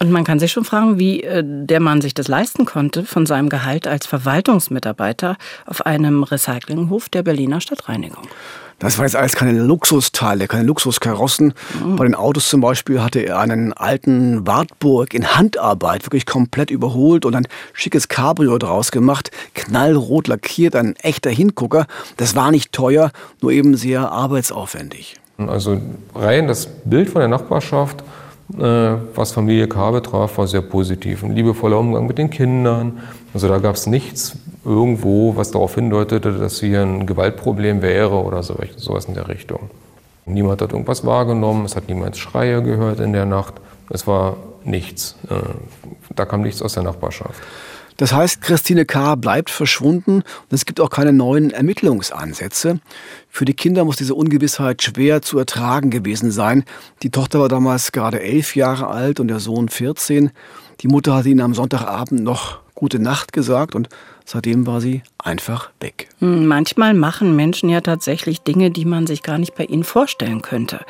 Und 0.00 0.11
man 0.11 0.25
kann 0.25 0.38
sich 0.38 0.52
schon 0.52 0.64
fragen, 0.64 0.99
wie 0.99 1.23
äh, 1.23 1.43
der 1.45 1.81
Mann 1.81 2.00
sich 2.00 2.14
das 2.14 2.28
leisten 2.28 2.64
konnte, 2.64 3.05
von 3.05 3.26
seinem 3.26 3.49
Gehalt 3.49 3.87
als 3.87 4.07
Verwaltungsmitarbeiter 4.07 5.37
auf 5.66 5.85
einem 5.85 6.23
Recyclinghof 6.23 7.09
der 7.09 7.23
Berliner 7.23 7.61
Stadtreinigung. 7.61 8.26
Das 8.78 8.99
war 8.99 9.07
jetzt 9.07 9.16
alles 9.16 9.35
keine 9.35 9.52
Luxusteile, 9.52 10.49
keine 10.49 10.64
Luxuskarossen. 10.64 11.55
Mhm. 11.83 11.97
Bei 11.97 12.05
den 12.05 12.14
Autos 12.14 12.49
zum 12.49 12.61
Beispiel 12.61 13.02
hatte 13.02 13.21
er 13.21 13.38
einen 13.38 13.73
alten 13.73 14.47
Wartburg 14.47 15.14
in 15.14 15.35
Handarbeit 15.35 16.05
wirklich 16.05 16.26
komplett 16.26 16.71
überholt 16.71 17.25
und 17.25 17.35
ein 17.35 17.49
schickes 17.73 18.09
Cabrio 18.09 18.59
draus 18.59 18.90
gemacht, 18.90 19.31
knallrot 19.55 20.28
lackiert, 20.28 20.76
ein 20.76 20.95
echter 20.97 21.31
Hingucker. 21.31 21.87
Das 22.19 22.35
war 22.35 22.50
nicht 22.50 22.73
teuer, 22.73 23.12
nur 23.40 23.52
eben 23.52 23.76
sehr 23.76 24.11
arbeitsaufwendig. 24.11 25.16
Also 25.38 25.78
rein 26.14 26.49
das 26.49 26.66
Bild 26.66 27.11
von 27.11 27.21
der 27.21 27.28
Nachbarschaft, 27.28 28.02
äh, 28.59 28.95
was 29.14 29.33
Familie 29.33 29.69
K. 29.69 29.90
betraf, 29.90 30.38
war 30.38 30.47
sehr 30.47 30.62
positiv. 30.62 31.23
Ein 31.23 31.33
liebevoller 31.33 31.78
Umgang 31.78 32.07
mit 32.07 32.19
den 32.19 32.31
Kindern. 32.31 33.00
Also 33.35 33.49
da 33.49 33.59
gab 33.59 33.75
es 33.75 33.87
nichts 33.87 34.37
irgendwo, 34.64 35.37
was 35.37 35.50
darauf 35.50 35.75
hindeutete, 35.75 36.33
dass 36.33 36.61
hier 36.61 36.83
ein 36.83 37.07
Gewaltproblem 37.07 37.83
wäre 37.83 38.14
oder 38.14 38.43
so, 38.43 38.57
sowas 38.76 39.05
in 39.05 39.14
der 39.14 39.28
Richtung. 39.28 39.71
Niemand 40.25 40.61
hat 40.61 40.73
irgendwas 40.73 41.05
wahrgenommen, 41.07 41.64
es 41.66 41.76
hat 41.76 41.88
niemand 41.88 42.16
Schreie 42.16 42.62
gehört 42.62 42.99
in 43.00 43.12
der 43.12 43.26
Nacht. 43.26 43.55
Es 43.90 44.07
war 44.07 44.37
nichts. 44.64 45.16
Äh, 45.31 45.35
da 46.14 46.25
kam 46.25 46.43
nichts 46.43 46.62
aus 46.62 46.75
der 46.75 46.83
Nachbarschaft. 46.83 47.40
Das 47.96 48.12
heißt, 48.12 48.42
Christine 48.42 48.84
K. 48.84 49.14
bleibt 49.14 49.50
verschwunden 49.50 50.16
und 50.16 50.50
es 50.50 50.66
gibt 50.66 50.80
auch 50.80 50.90
keine 50.90 51.12
neuen 51.12 51.50
Ermittlungsansätze. 51.50 52.80
Für 53.30 53.44
die 53.44 53.54
Kinder 53.54 53.84
muss 53.84 53.96
diese 53.96 54.14
Ungewissheit 54.14 54.82
schwer 54.82 55.22
zu 55.22 55.38
ertragen 55.38 55.90
gewesen 55.90 56.30
sein. 56.30 56.64
Die 57.02 57.10
Tochter 57.10 57.40
war 57.40 57.48
damals 57.48 57.92
gerade 57.92 58.20
elf 58.20 58.54
Jahre 58.54 58.88
alt 58.88 59.18
und 59.18 59.28
der 59.28 59.40
Sohn 59.40 59.68
14. 59.68 60.30
Die 60.80 60.88
Mutter 60.88 61.14
hatte 61.14 61.30
ihnen 61.30 61.40
am 61.40 61.54
Sonntagabend 61.54 62.22
noch 62.22 62.60
gute 62.74 62.98
Nacht 62.98 63.32
gesagt 63.32 63.74
und 63.74 63.88
seitdem 64.26 64.66
war 64.66 64.83
sie 64.83 65.02
einfach 65.18 65.71
weg. 65.80 66.09
Hm, 66.18 66.47
manchmal 66.47 66.92
machen 66.92 67.35
Menschen 67.35 67.71
ja 67.71 67.80
tatsächlich 67.80 68.42
Dinge, 68.42 68.71
die 68.71 68.85
man 68.85 69.06
sich 69.06 69.23
gar 69.23 69.38
nicht 69.38 69.54
bei 69.54 69.64
ihnen 69.64 69.85
vorstellen 69.85 70.42
könnte. 70.42 70.80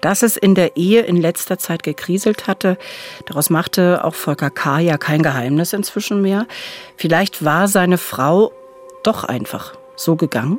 Dass 0.00 0.22
es 0.22 0.36
in 0.36 0.56
der 0.56 0.76
Ehe 0.76 1.02
in 1.02 1.16
letzter 1.16 1.58
Zeit 1.58 1.84
gekriselt 1.84 2.48
hatte, 2.48 2.78
daraus 3.26 3.50
machte 3.50 4.04
auch 4.04 4.14
Volker 4.14 4.50
K. 4.50 4.80
ja 4.80 4.98
kein 4.98 5.22
Geheimnis 5.22 5.72
inzwischen 5.72 6.22
mehr. 6.22 6.46
Vielleicht 6.96 7.44
war 7.44 7.68
seine 7.68 7.98
Frau 7.98 8.52
doch 9.04 9.22
einfach 9.22 9.74
so 9.94 10.16
gegangen. 10.16 10.58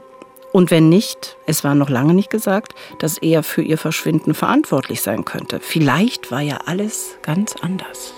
Und 0.51 0.71
wenn 0.71 0.89
nicht, 0.89 1.37
es 1.45 1.63
war 1.63 1.75
noch 1.75 1.89
lange 1.89 2.13
nicht 2.13 2.29
gesagt, 2.29 2.73
dass 2.99 3.17
er 3.19 3.43
für 3.43 3.61
ihr 3.61 3.77
Verschwinden 3.77 4.33
verantwortlich 4.33 5.01
sein 5.01 5.25
könnte. 5.25 5.59
Vielleicht 5.59 6.31
war 6.31 6.41
ja 6.41 6.59
alles 6.65 7.17
ganz 7.21 7.55
anders. 7.61 8.13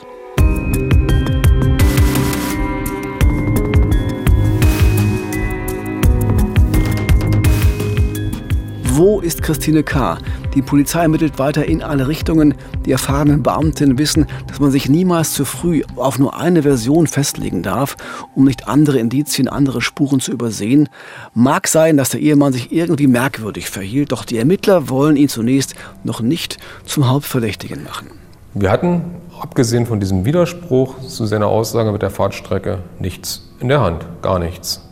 Wo 8.93 9.21
ist 9.21 9.41
Christine 9.41 9.83
K.? 9.83 10.17
Die 10.53 10.61
Polizei 10.61 11.03
ermittelt 11.03 11.39
weiter 11.39 11.65
in 11.65 11.81
alle 11.81 12.09
Richtungen. 12.09 12.55
Die 12.85 12.91
erfahrenen 12.91 13.41
Beamtinnen 13.41 13.97
wissen, 13.97 14.27
dass 14.47 14.59
man 14.59 14.69
sich 14.69 14.89
niemals 14.89 15.33
zu 15.33 15.45
früh 15.45 15.83
auf 15.95 16.19
nur 16.19 16.37
eine 16.37 16.63
Version 16.63 17.07
festlegen 17.07 17.63
darf, 17.63 17.95
um 18.35 18.43
nicht 18.43 18.67
andere 18.67 18.99
Indizien, 18.99 19.47
andere 19.47 19.79
Spuren 19.79 20.19
zu 20.19 20.33
übersehen. 20.33 20.89
Mag 21.33 21.69
sein, 21.69 21.95
dass 21.95 22.09
der 22.09 22.19
Ehemann 22.19 22.51
sich 22.51 22.73
irgendwie 22.73 23.07
merkwürdig 23.07 23.69
verhielt, 23.69 24.11
doch 24.11 24.25
die 24.25 24.37
Ermittler 24.37 24.89
wollen 24.89 25.15
ihn 25.15 25.29
zunächst 25.29 25.73
noch 26.03 26.19
nicht 26.19 26.57
zum 26.85 27.09
Hauptverdächtigen 27.09 27.85
machen. 27.85 28.07
Wir 28.55 28.71
hatten, 28.71 29.03
abgesehen 29.39 29.85
von 29.85 30.01
diesem 30.01 30.25
Widerspruch 30.25 30.99
zu 30.99 31.25
seiner 31.27 31.47
Aussage 31.47 31.93
mit 31.93 32.01
der 32.01 32.09
Fahrtstrecke, 32.09 32.79
nichts 32.99 33.53
in 33.61 33.69
der 33.69 33.79
Hand, 33.79 34.05
gar 34.21 34.37
nichts. 34.37 34.85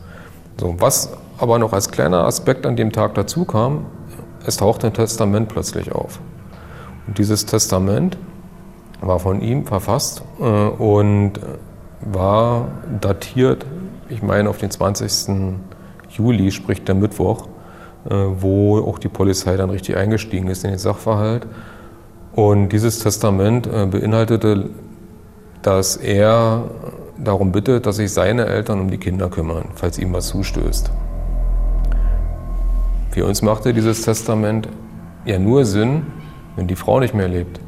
So, 0.58 0.76
was 0.80 1.10
aber 1.40 1.58
noch 1.58 1.74
als 1.74 1.90
kleiner 1.90 2.26
Aspekt 2.26 2.66
an 2.66 2.76
dem 2.76 2.92
Tag 2.92 3.16
dazu 3.16 3.46
kam, 3.46 3.86
es 4.46 4.58
tauchte 4.58 4.88
ein 4.88 4.94
Testament 4.94 5.50
plötzlich 5.50 5.92
auf. 5.92 6.20
Und 7.08 7.18
dieses 7.18 7.46
Testament 7.46 8.18
war 9.02 9.20
von 9.20 9.42
ihm 9.42 9.66
verfasst 9.66 10.24
äh, 10.40 10.44
und 10.44 11.34
war 12.02 12.68
datiert, 13.02 13.66
ich 14.10 14.22
meine 14.22 14.50
auf 14.50 14.58
den 14.58 14.72
20. 14.72 15.58
Juli, 16.10 16.52
sprich 16.52 16.84
der 16.84 16.96
Mittwoch, 16.96 17.48
äh, 18.10 18.14
wo 18.14 18.80
auch 18.80 19.00
die 19.00 19.08
Polizei 19.08 19.56
dann 19.58 19.70
richtig 19.70 19.96
eingestiegen 19.96 20.48
ist 20.48 20.64
in 20.64 20.72
den 20.72 20.80
Sachverhalt. 20.80 21.48
Und 22.34 22.70
dieses 22.70 23.00
Testament 23.00 23.68
äh, 23.68 23.86
beinhaltete, 23.86 24.70
dass 25.62 25.98
er 25.98 26.64
darum 27.18 27.52
bittet, 27.52 27.86
dass 27.86 27.98
sich 27.98 28.14
seine 28.14 28.46
Eltern 28.46 28.80
um 28.80 28.90
die 28.90 28.98
Kinder 28.98 29.30
kümmern, 29.30 29.66
falls 29.76 29.98
ihm 29.98 30.14
was 30.14 30.28
zustößt. 30.28 30.90
Für 33.12 33.26
uns 33.26 33.42
machte 33.42 33.74
dieses 33.74 34.04
Testament 34.04 34.68
ja 35.26 35.40
nur 35.40 35.66
Sinn, 35.66 36.04
wenn 36.56 36.68
die 36.68 36.76
Frau 36.76 37.00
nicht 37.00 37.14
mehr 37.14 37.28
lebt. 37.28 37.60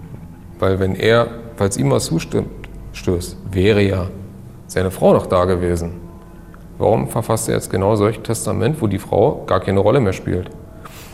Weil 0.60 0.80
wenn 0.80 0.96
er, 0.96 1.28
falls 1.56 1.78
ihm 1.78 1.90
was 1.92 2.06
zustößt, 2.06 3.38
wäre 3.52 3.82
ja 3.82 4.08
seine 4.68 4.92
Frau 4.92 5.14
noch 5.14 5.26
da 5.26 5.46
gewesen. 5.46 5.94
Warum 6.78 7.10
verfasst 7.10 7.50
er 7.50 7.56
jetzt 7.56 7.70
genau 7.70 7.96
solch 7.96 8.18
ein 8.18 8.24
Testament, 8.24 8.82
wo 8.82 8.88
die 8.88 9.00
Frau 9.00 9.44
gar 9.46 9.60
keine 9.60 9.80
Rolle 9.80 10.00
mehr 10.00 10.14
spielt? 10.14 10.50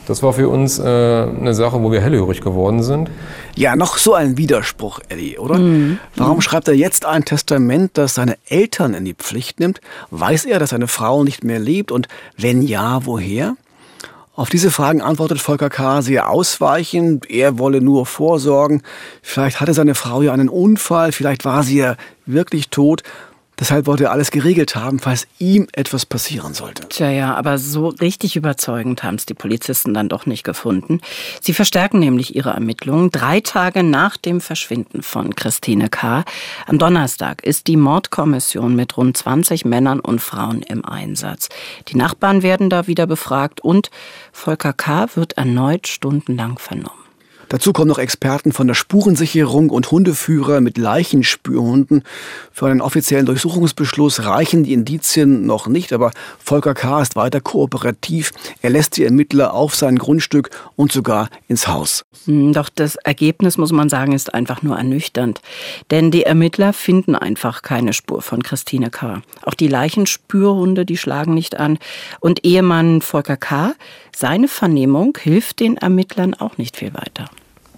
Das 0.07 0.23
war 0.23 0.31
für 0.31 0.47
uns 0.47 0.79
äh, 0.79 0.83
eine 0.83 1.53
Sache, 1.53 1.83
wo 1.83 1.91
wir 1.91 1.99
hellhörig 1.99 2.39
geworden 2.39 2.81
sind. 2.81 3.09
Ja, 3.55 3.75
noch 3.75 3.97
so 3.97 4.13
ein 4.13 4.37
Widerspruch, 4.37 5.01
Eddie, 5.09 5.37
oder? 5.37 5.55
Mhm. 5.55 5.99
Warum 6.15 6.39
schreibt 6.39 6.69
er 6.69 6.75
jetzt 6.75 7.05
ein 7.05 7.25
Testament, 7.25 7.91
das 7.95 8.15
seine 8.15 8.37
Eltern 8.47 8.93
in 8.93 9.03
die 9.03 9.13
Pflicht 9.13 9.59
nimmt? 9.59 9.81
Weiß 10.09 10.45
er, 10.45 10.59
dass 10.59 10.69
seine 10.69 10.87
Frau 10.87 11.25
nicht 11.25 11.43
mehr 11.43 11.59
lebt? 11.59 11.91
Und 11.91 12.07
wenn 12.37 12.61
ja, 12.61 13.05
woher? 13.05 13.57
Auf 14.37 14.51
diese 14.51 14.69
Fragen 14.69 15.01
antwortet 15.01 15.41
Volker 15.41 15.71
K. 15.71 16.03
sehr 16.03 16.29
ausweichend. 16.29 17.27
Er 17.27 17.57
wolle 17.57 17.81
nur 17.81 18.05
vorsorgen. 18.05 18.83
Vielleicht 19.23 19.59
hatte 19.59 19.73
seine 19.73 19.95
Frau 19.95 20.21
ja 20.21 20.31
einen 20.31 20.47
Unfall, 20.47 21.11
vielleicht 21.11 21.43
war 21.43 21.63
sie 21.63 21.79
ja 21.79 21.95
wirklich 22.27 22.69
tot. 22.69 23.01
Deshalb 23.59 23.87
wollte 23.87 24.05
er 24.05 24.11
alles 24.11 24.29
geregelt 24.29 24.75
haben, 24.75 24.99
falls 24.99 25.27
ihm 25.39 25.67
etwas 25.73 26.05
passieren 26.05 26.53
sollte. 26.53 26.87
Tja, 26.89 27.09
ja, 27.09 27.35
aber 27.35 27.57
so 27.57 27.87
richtig 27.87 28.35
überzeugend 28.35 29.03
haben 29.03 29.15
es 29.15 29.25
die 29.25 29.33
Polizisten 29.33 29.93
dann 29.93 30.09
doch 30.09 30.27
nicht 30.27 30.43
gefunden. 30.43 31.01
Sie 31.41 31.53
verstärken 31.53 31.99
nämlich 31.99 32.35
ihre 32.35 32.51
Ermittlungen. 32.51 33.09
Drei 33.09 33.39
Tage 33.39 33.81
nach 33.81 34.15
dem 34.17 34.41
Verschwinden 34.41 35.01
von 35.01 35.35
Christine 35.35 35.89
K. 35.89 36.23
Am 36.67 36.77
Donnerstag 36.77 37.43
ist 37.43 37.67
die 37.67 37.77
Mordkommission 37.77 38.75
mit 38.75 38.95
rund 38.95 39.17
20 39.17 39.65
Männern 39.65 39.99
und 39.99 40.21
Frauen 40.21 40.61
im 40.61 40.85
Einsatz. 40.85 41.49
Die 41.87 41.97
Nachbarn 41.97 42.43
werden 42.43 42.69
da 42.69 42.85
wieder 42.85 43.07
befragt 43.07 43.61
und 43.61 43.89
Volker 44.31 44.73
K. 44.73 45.07
wird 45.15 45.33
erneut 45.33 45.87
stundenlang 45.87 46.59
vernommen. 46.59 47.06
Dazu 47.49 47.71
kommen 47.71 47.87
noch 47.87 47.97
Experten 47.97 48.51
von 48.51 48.67
der 48.67 48.73
Spurensicherung 48.73 49.69
und 49.69 49.89
Hundeführer 49.91 50.59
mit 50.61 50.77
Leichenspürhunden. 50.77 52.03
Für 52.51 52.67
einen 52.67 52.81
offiziellen 52.81 53.25
Durchsuchungsbeschluss 53.25 54.25
reichen 54.25 54.63
die 54.63 54.73
Indizien 54.73 55.45
noch 55.45 55.67
nicht, 55.67 55.93
aber 55.93 56.11
Volker 56.43 56.73
K. 56.73 57.01
ist 57.01 57.15
weiter 57.15 57.39
kooperativ. 57.39 58.31
Er 58.61 58.69
lässt 58.69 58.97
die 58.97 59.05
Ermittler 59.05 59.53
auf 59.53 59.75
sein 59.75 59.97
Grundstück 59.97 60.49
und 60.75 60.91
sogar 60.91 61.29
ins 61.47 61.67
Haus. 61.67 62.03
Hm, 62.25 62.53
doch 62.53 62.69
das 62.69 62.95
Ergebnis, 62.95 63.57
muss 63.57 63.71
man 63.71 63.89
sagen, 63.89 64.11
ist 64.11 64.33
einfach 64.33 64.61
nur 64.61 64.77
ernüchternd. 64.77 65.41
Denn 65.89 66.11
die 66.11 66.23
Ermittler 66.23 66.73
finden 66.73 67.15
einfach 67.15 67.61
keine 67.61 67.93
Spur 67.93 68.21
von 68.21 68.43
Christine 68.43 68.89
K. 68.89 69.21
Auch 69.43 69.53
die 69.53 69.67
Leichenspürhunde, 69.67 70.85
die 70.85 70.97
schlagen 70.97 71.33
nicht 71.33 71.57
an. 71.57 71.79
Und 72.19 72.43
Ehemann 72.43 73.01
Volker 73.01 73.37
K., 73.37 73.73
seine 74.19 74.47
Vernehmung 74.47 75.15
hilft 75.21 75.59
den 75.59 75.77
Ermittlern 75.77 76.33
auch 76.33 76.57
nicht 76.57 76.75
viel 76.75 76.91
weiter. 76.95 77.25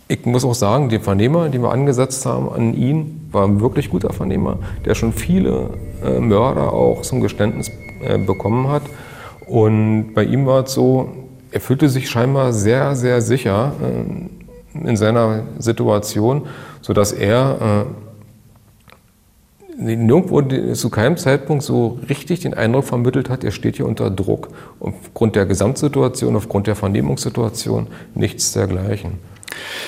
Ich 0.07 0.25
muss 0.25 0.45
auch 0.45 0.55
sagen, 0.55 0.87
der 0.87 1.01
Vernehmer, 1.01 1.49
den 1.49 1.61
wir 1.61 1.71
angesetzt 1.71 2.25
haben 2.25 2.49
an 2.49 2.73
ihn, 2.73 3.27
war 3.31 3.45
ein 3.45 3.59
wirklich 3.59 3.89
guter 3.89 4.13
Vernehmer, 4.13 4.57
der 4.85 4.95
schon 4.95 5.11
viele 5.11 5.71
äh, 6.01 6.17
Mörder 6.19 6.71
auch 6.71 7.01
zum 7.01 7.19
Geständnis 7.19 7.69
äh, 8.01 8.17
bekommen 8.17 8.69
hat. 8.69 8.83
Und 9.47 10.13
bei 10.13 10.23
ihm 10.23 10.45
war 10.45 10.63
es 10.63 10.73
so, 10.73 11.09
er 11.51 11.59
fühlte 11.59 11.89
sich 11.89 12.09
scheinbar 12.09 12.53
sehr, 12.53 12.95
sehr 12.95 13.21
sicher 13.21 13.73
äh, 13.83 14.87
in 14.87 14.95
seiner 14.95 15.43
Situation, 15.57 16.47
sodass 16.81 17.11
er 17.11 17.85
äh, 17.85 18.08
nirgendwo 19.79 20.41
zu 20.73 20.89
keinem 20.89 21.17
Zeitpunkt 21.17 21.63
so 21.63 21.99
richtig 22.09 22.41
den 22.41 22.53
Eindruck 22.53 22.85
vermittelt 22.85 23.29
hat, 23.29 23.43
er 23.43 23.51
steht 23.51 23.77
hier 23.77 23.85
unter 23.85 24.09
Druck. 24.11 24.49
Aufgrund 24.79 25.35
der 25.35 25.45
Gesamtsituation, 25.45 26.35
aufgrund 26.35 26.67
der 26.67 26.75
Vernehmungssituation, 26.75 27.87
nichts 28.13 28.51
dergleichen. 28.53 29.13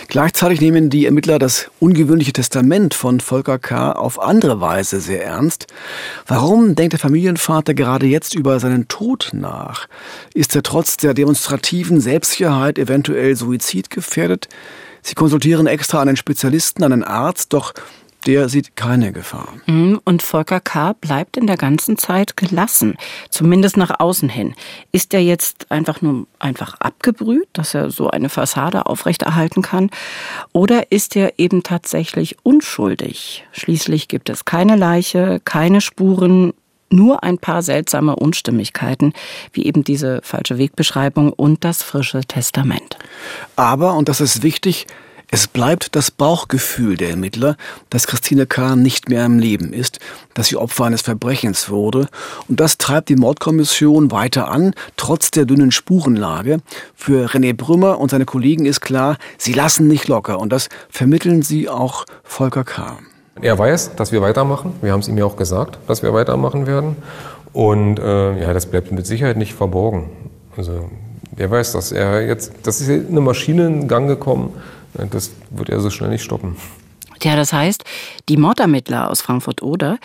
Gleichzeitig 0.07 0.60
nehmen 0.60 0.89
die 0.89 1.05
Ermittler 1.05 1.39
das 1.39 1.69
ungewöhnliche 1.79 2.33
Testament 2.33 2.93
von 2.93 3.19
Volker 3.19 3.60
K. 3.60 3.91
auf 3.91 4.19
andere 4.19 4.60
Weise 4.60 5.00
sehr 5.00 5.24
ernst. 5.24 5.67
Warum 6.27 6.75
denkt 6.75 6.93
der 6.93 7.00
Familienvater 7.00 7.74
gerade 7.74 8.05
jetzt 8.05 8.36
über 8.36 8.60
seinen 8.60 8.88
Tod 8.88 9.29
nach? 9.33 9.88
Ist 10.33 10.55
er 10.55 10.63
trotz 10.63 10.98
der 10.98 11.13
demonstrativen 11.13 12.01
Selbstsicherheit 12.01 12.79
eventuell 12.79 13.36
suizidgefährdet? 13.36 14.50
Sie 15.03 15.15
konsultieren 15.15 15.67
extra 15.67 16.01
einen 16.01 16.17
Spezialisten, 16.17 16.83
einen 16.83 17.03
Arzt, 17.03 17.53
doch 17.53 17.74
der 18.25 18.50
sieht 18.50 18.75
keine 18.75 19.12
Gefahr. 19.12 19.54
Mhm, 19.66 20.00
und 20.04 20.22
Volker 20.22 20.60
K. 20.60 20.94
bleibt 20.94 21.38
in 21.38 21.48
der 21.48 21.58
ganzen 21.58 21.98
Zeit 21.98 22.38
gelassen, 22.38 22.96
zumindest 23.30 23.78
nach 23.78 24.00
außen 24.00 24.30
hin. 24.30 24.56
Ist 24.92 25.13
er 25.13 25.22
jetzt 25.22 25.72
einfach 25.72 26.01
nur 26.01 26.28
einfach 26.40 26.75
abgebrüht, 26.80 27.48
dass 27.54 27.74
er 27.74 27.90
so 27.90 28.10
eine 28.10 28.30
Fassade 28.30 28.86
aufrechterhalten 28.86 29.62
kann? 29.62 29.90
Oder 30.54 30.92
ist 30.92 31.16
er 31.16 31.40
eben 31.40 31.63
tatsächlich 31.63 32.38
unschuldig? 32.44 33.46
Schließlich 33.51 34.08
gibt 34.08 34.30
es 34.30 34.46
keine 34.46 34.75
Leiche, 34.75 35.42
keine 35.44 35.82
Spuren, 35.82 36.54
nur 36.92 37.24
ein 37.24 37.38
paar 37.38 37.62
seltsame 37.62 38.16
Unstimmigkeiten, 38.16 39.13
wie 39.54 39.66
eben 39.66 39.84
diese 39.84 40.20
falsche 40.24 40.58
Wegbeschreibung 40.58 41.32
und 41.32 41.63
das 41.63 41.84
frische 41.84 42.22
Testament. 42.22 42.98
Aber, 43.56 43.94
und 43.96 44.10
das 44.10 44.22
ist 44.22 44.44
wichtig, 44.44 44.88
Es 45.34 45.48
bleibt 45.48 45.96
das 45.96 46.12
Bauchgefühl 46.12 46.98
der 46.98 47.12
Ermittler, 47.12 47.56
dass 47.90 48.06
Christine 48.06 48.46
K. 48.46 48.76
nicht 48.76 49.08
mehr 49.08 49.26
im 49.26 49.40
Leben 49.40 49.72
ist, 49.72 50.00
dass 50.34 50.48
sie 50.48 50.58
Opfer 50.58 50.84
eines 50.84 51.04
Verbrechens 51.04 51.70
wurde. 51.70 52.10
Und 52.50 52.60
das 52.60 52.78
treibt 52.78 53.08
die 53.08 53.16
Mordkommission 53.16 54.12
weiter 54.12 54.52
an, 54.52 54.74
trotz 54.98 55.32
der 55.32 55.46
dünnen 55.46 55.72
Spurenlage. 55.72 56.58
Für 56.96 57.28
René 57.28 57.56
Brümmer 57.56 57.98
und 57.98 58.12
seine 58.12 58.26
Kollegen 58.26 58.66
ist 58.66 58.82
klar, 58.82 59.18
sie 59.38 59.54
lassen 59.54 59.88
nicht 59.88 60.10
locker. 60.10 60.38
Und 60.38 60.52
das 60.52 60.68
vermitteln 60.90 61.44
sie 61.44 61.70
auch 61.70 62.06
Volker 62.26 62.66
K. 62.66 63.00
Er 63.42 63.58
weiß, 63.58 63.96
dass 63.96 64.12
wir 64.12 64.22
weitermachen. 64.22 64.74
Wir 64.82 64.92
haben 64.92 65.00
es 65.00 65.08
ihm 65.08 65.18
ja 65.18 65.24
auch 65.24 65.38
gesagt, 65.38 65.80
dass 65.88 66.04
wir 66.04 66.14
weitermachen 66.14 66.68
werden. 66.68 66.98
Und 67.54 68.00
äh, 68.00 68.42
ja, 68.42 68.54
das 68.54 68.66
bleibt 68.66 68.92
mit 68.92 69.08
Sicherheit 69.08 69.38
nicht 69.38 69.54
verborgen. 69.54 70.10
Also 70.58 70.90
er 71.38 71.50
weiß, 71.50 71.72
dass 71.72 71.94
er 71.94 72.28
jetzt, 72.28 72.52
das 72.64 72.82
ist 72.82 72.90
eine 72.90 73.22
Maschine 73.22 73.68
in 73.68 73.88
Gang 73.88 74.10
gekommen, 74.10 74.52
das 74.93 75.31
wird 75.50 75.69
er 75.69 75.79
so 75.79 75.89
schnell 75.89 76.10
nicht 76.10 76.24
stoppen. 76.24 76.55
Ja, 77.24 77.36
das 77.36 77.53
heißt, 77.53 77.83
die 78.29 78.38
Mordermittler 78.38 79.10
aus 79.10 79.21
Frankfurt-Oder, 79.21 80.00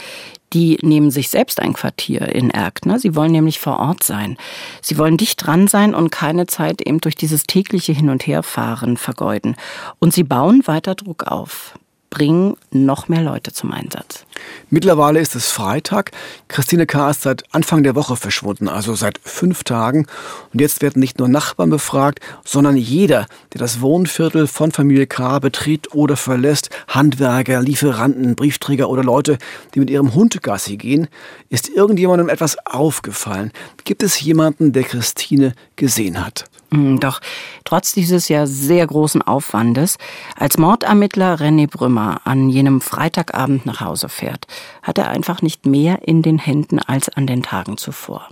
die 0.53 0.79
nehmen 0.83 1.11
sich 1.11 1.29
selbst 1.29 1.61
ein 1.61 1.73
Quartier 1.73 2.23
in 2.23 2.51
Erkner. 2.51 2.99
Sie 2.99 3.15
wollen 3.15 3.33
nämlich 3.33 3.59
vor 3.59 3.79
Ort 3.79 4.03
sein. 4.03 4.37
Sie 4.83 4.99
wollen 4.99 5.17
dicht 5.17 5.45
dran 5.45 5.67
sein 5.67 5.95
und 5.95 6.11
keine 6.11 6.47
Zeit 6.47 6.83
eben 6.83 7.01
durch 7.01 7.15
dieses 7.15 7.45
tägliche 7.45 7.93
Hin- 7.93 8.11
und 8.11 8.27
Herfahren 8.27 8.97
vergeuden. 8.97 9.57
Und 9.99 10.13
sie 10.13 10.25
bauen 10.25 10.63
weiter 10.67 10.95
Druck 10.95 11.25
auf 11.25 11.75
bringen 12.11 12.57
noch 12.71 13.09
mehr 13.09 13.23
Leute 13.23 13.53
zum 13.53 13.73
Einsatz. 13.73 14.25
Mittlerweile 14.71 15.21
ist 15.21 15.35
es 15.35 15.51
Freitag. 15.51 16.13
Christine 16.49 16.87
K. 16.87 17.11
ist 17.11 17.23
seit 17.23 17.43
Anfang 17.55 17.83
der 17.83 17.95
Woche 17.95 18.17
verschwunden, 18.17 18.69
also 18.69 18.95
seit 18.95 19.19
fünf 19.23 19.65
Tagen. 19.65 20.07
Und 20.53 20.61
jetzt 20.61 20.83
werden 20.83 21.01
nicht 21.01 21.19
nur 21.19 21.29
Nachbarn 21.29 21.71
befragt, 21.71 22.21
sondern 22.45 22.77
jeder, 22.77 23.27
der 23.53 23.59
das 23.59 23.81
Wohnviertel 23.81 24.47
von 24.47 24.73
Familie 24.73 25.07
K. 25.07 25.39
betritt 25.39 25.95
oder 25.95 26.17
verlässt, 26.17 26.71
Handwerker, 26.89 27.61
Lieferanten, 27.61 28.37
Briefträger 28.37 28.89
oder 28.89 29.03
Leute, 29.03 29.39
die 29.75 29.81
mit 29.81 29.91
ihrem 29.91 30.15
Hund 30.15 30.43
Gassi 30.43 30.77
gehen, 30.77 31.09
ist 31.49 31.69
irgendjemandem 31.69 32.29
etwas 32.29 32.57
aufgefallen. 32.67 33.53
Gibt 33.85 34.03
es 34.03 34.21
jemanden, 34.21 34.73
der 34.73 34.85
Christine 34.85 35.55
gesehen 35.77 36.25
hat? 36.25 36.45
Mm, 36.71 36.99
doch 36.99 37.21
trotz 37.65 37.93
dieses 37.93 38.29
ja 38.29 38.47
sehr 38.47 38.87
großen 38.87 39.23
Aufwandes, 39.23 39.99
als 40.37 40.59
Mordermittler 40.59 41.37
René 41.37 41.69
Brümmer 41.69 42.21
an 42.25 42.49
jenem 42.49 42.81
Freitagabend 42.81 43.67
nach 43.67 43.81
Hause 43.81 44.09
fährt, 44.09 44.47
hat 44.83 44.99
er 44.99 45.09
einfach 45.09 45.43
nicht 45.43 45.67
mehr 45.67 46.07
in 46.07 46.23
den 46.23 46.39
Händen 46.39 46.79
als 46.79 47.09
an 47.09 47.27
den 47.27 47.43
Tagen 47.43 47.77
zuvor. 47.77 48.29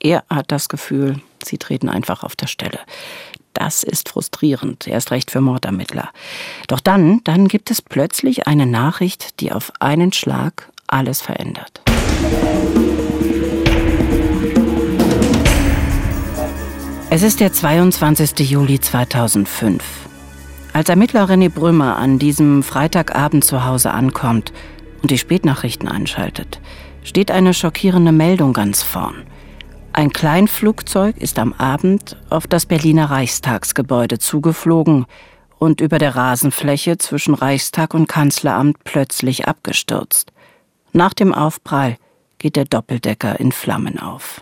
Er 0.00 0.24
hat 0.28 0.50
das 0.50 0.68
Gefühl, 0.68 1.20
sie 1.44 1.58
treten 1.58 1.88
einfach 1.88 2.24
auf 2.24 2.36
der 2.36 2.48
Stelle. 2.48 2.80
Das 3.54 3.82
ist 3.82 4.08
frustrierend, 4.08 4.86
erst 4.86 5.10
recht 5.10 5.30
für 5.30 5.40
Mordermittler. 5.40 6.10
Doch 6.68 6.80
dann, 6.80 7.20
dann 7.24 7.48
gibt 7.48 7.70
es 7.70 7.82
plötzlich 7.82 8.46
eine 8.46 8.66
Nachricht, 8.66 9.40
die 9.40 9.52
auf 9.52 9.72
einen 9.78 10.12
Schlag 10.12 10.70
alles 10.86 11.20
verändert. 11.20 11.82
Es 17.14 17.22
ist 17.22 17.40
der 17.40 17.52
22. 17.52 18.50
Juli 18.50 18.80
2005. 18.80 19.84
Als 20.72 20.88
Ermittler 20.88 21.28
René 21.28 21.50
Brümmer 21.50 21.98
an 21.98 22.18
diesem 22.18 22.62
Freitagabend 22.62 23.44
zu 23.44 23.66
Hause 23.66 23.90
ankommt 23.90 24.54
und 25.02 25.10
die 25.10 25.18
Spätnachrichten 25.18 25.88
einschaltet, 25.88 26.62
steht 27.04 27.30
eine 27.30 27.52
schockierende 27.52 28.12
Meldung 28.12 28.54
ganz 28.54 28.82
vorn. 28.82 29.26
Ein 29.92 30.14
Kleinflugzeug 30.14 31.18
ist 31.18 31.38
am 31.38 31.52
Abend 31.52 32.16
auf 32.30 32.46
das 32.46 32.64
Berliner 32.64 33.10
Reichstagsgebäude 33.10 34.18
zugeflogen 34.18 35.04
und 35.58 35.82
über 35.82 35.98
der 35.98 36.16
Rasenfläche 36.16 36.96
zwischen 36.96 37.34
Reichstag 37.34 37.92
und 37.92 38.06
Kanzleramt 38.06 38.84
plötzlich 38.84 39.46
abgestürzt. 39.46 40.32
Nach 40.94 41.12
dem 41.12 41.34
Aufprall 41.34 41.98
geht 42.38 42.56
der 42.56 42.64
Doppeldecker 42.64 43.38
in 43.38 43.52
Flammen 43.52 43.98
auf. 43.98 44.40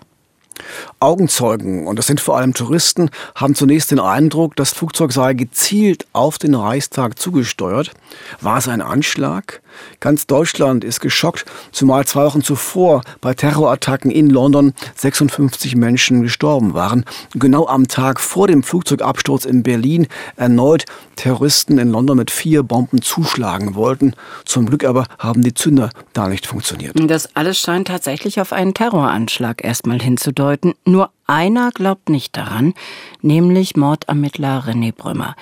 Augenzeugen, 1.00 1.86
und 1.86 1.98
das 1.98 2.06
sind 2.06 2.20
vor 2.20 2.36
allem 2.36 2.54
Touristen, 2.54 3.10
haben 3.34 3.54
zunächst 3.54 3.90
den 3.90 4.00
Eindruck, 4.00 4.56
das 4.56 4.72
Flugzeug 4.72 5.12
sei 5.12 5.34
gezielt 5.34 6.06
auf 6.12 6.38
den 6.38 6.54
Reichstag 6.54 7.18
zugesteuert. 7.18 7.92
War 8.40 8.58
es 8.58 8.68
ein 8.68 8.82
Anschlag? 8.82 9.62
Ganz 10.00 10.26
Deutschland 10.26 10.84
ist 10.84 11.00
geschockt, 11.00 11.44
zumal 11.72 12.06
zwei 12.06 12.24
Wochen 12.24 12.42
zuvor 12.42 13.02
bei 13.20 13.34
Terrorattacken 13.34 14.10
in 14.10 14.30
London 14.30 14.74
56 14.96 15.76
Menschen 15.76 16.22
gestorben 16.22 16.74
waren. 16.74 17.04
Genau 17.34 17.66
am 17.66 17.88
Tag 17.88 18.20
vor 18.20 18.46
dem 18.46 18.62
Flugzeugabsturz 18.62 19.44
in 19.44 19.62
Berlin 19.62 20.06
erneut 20.36 20.84
Terroristen 21.16 21.78
in 21.78 21.90
London 21.90 22.16
mit 22.16 22.30
vier 22.30 22.62
Bomben 22.62 23.02
zuschlagen 23.02 23.74
wollten. 23.74 24.14
Zum 24.44 24.66
Glück 24.66 24.84
aber 24.84 25.06
haben 25.18 25.42
die 25.42 25.54
Zünder 25.54 25.90
da 26.12 26.28
nicht 26.28 26.46
funktioniert. 26.46 26.94
Das 27.10 27.36
alles 27.36 27.58
scheint 27.58 27.88
tatsächlich 27.88 28.40
auf 28.40 28.52
einen 28.52 28.74
Terroranschlag 28.74 29.62
erstmal 29.62 30.00
hinzudeuten. 30.00 30.49
Nur 30.84 31.10
einer 31.26 31.70
glaubt 31.70 32.08
nicht 32.08 32.36
daran, 32.36 32.74
nämlich 33.22 33.76
Mordermittler 33.76 34.64
René 34.66 34.92
Brümmer. 34.94 35.36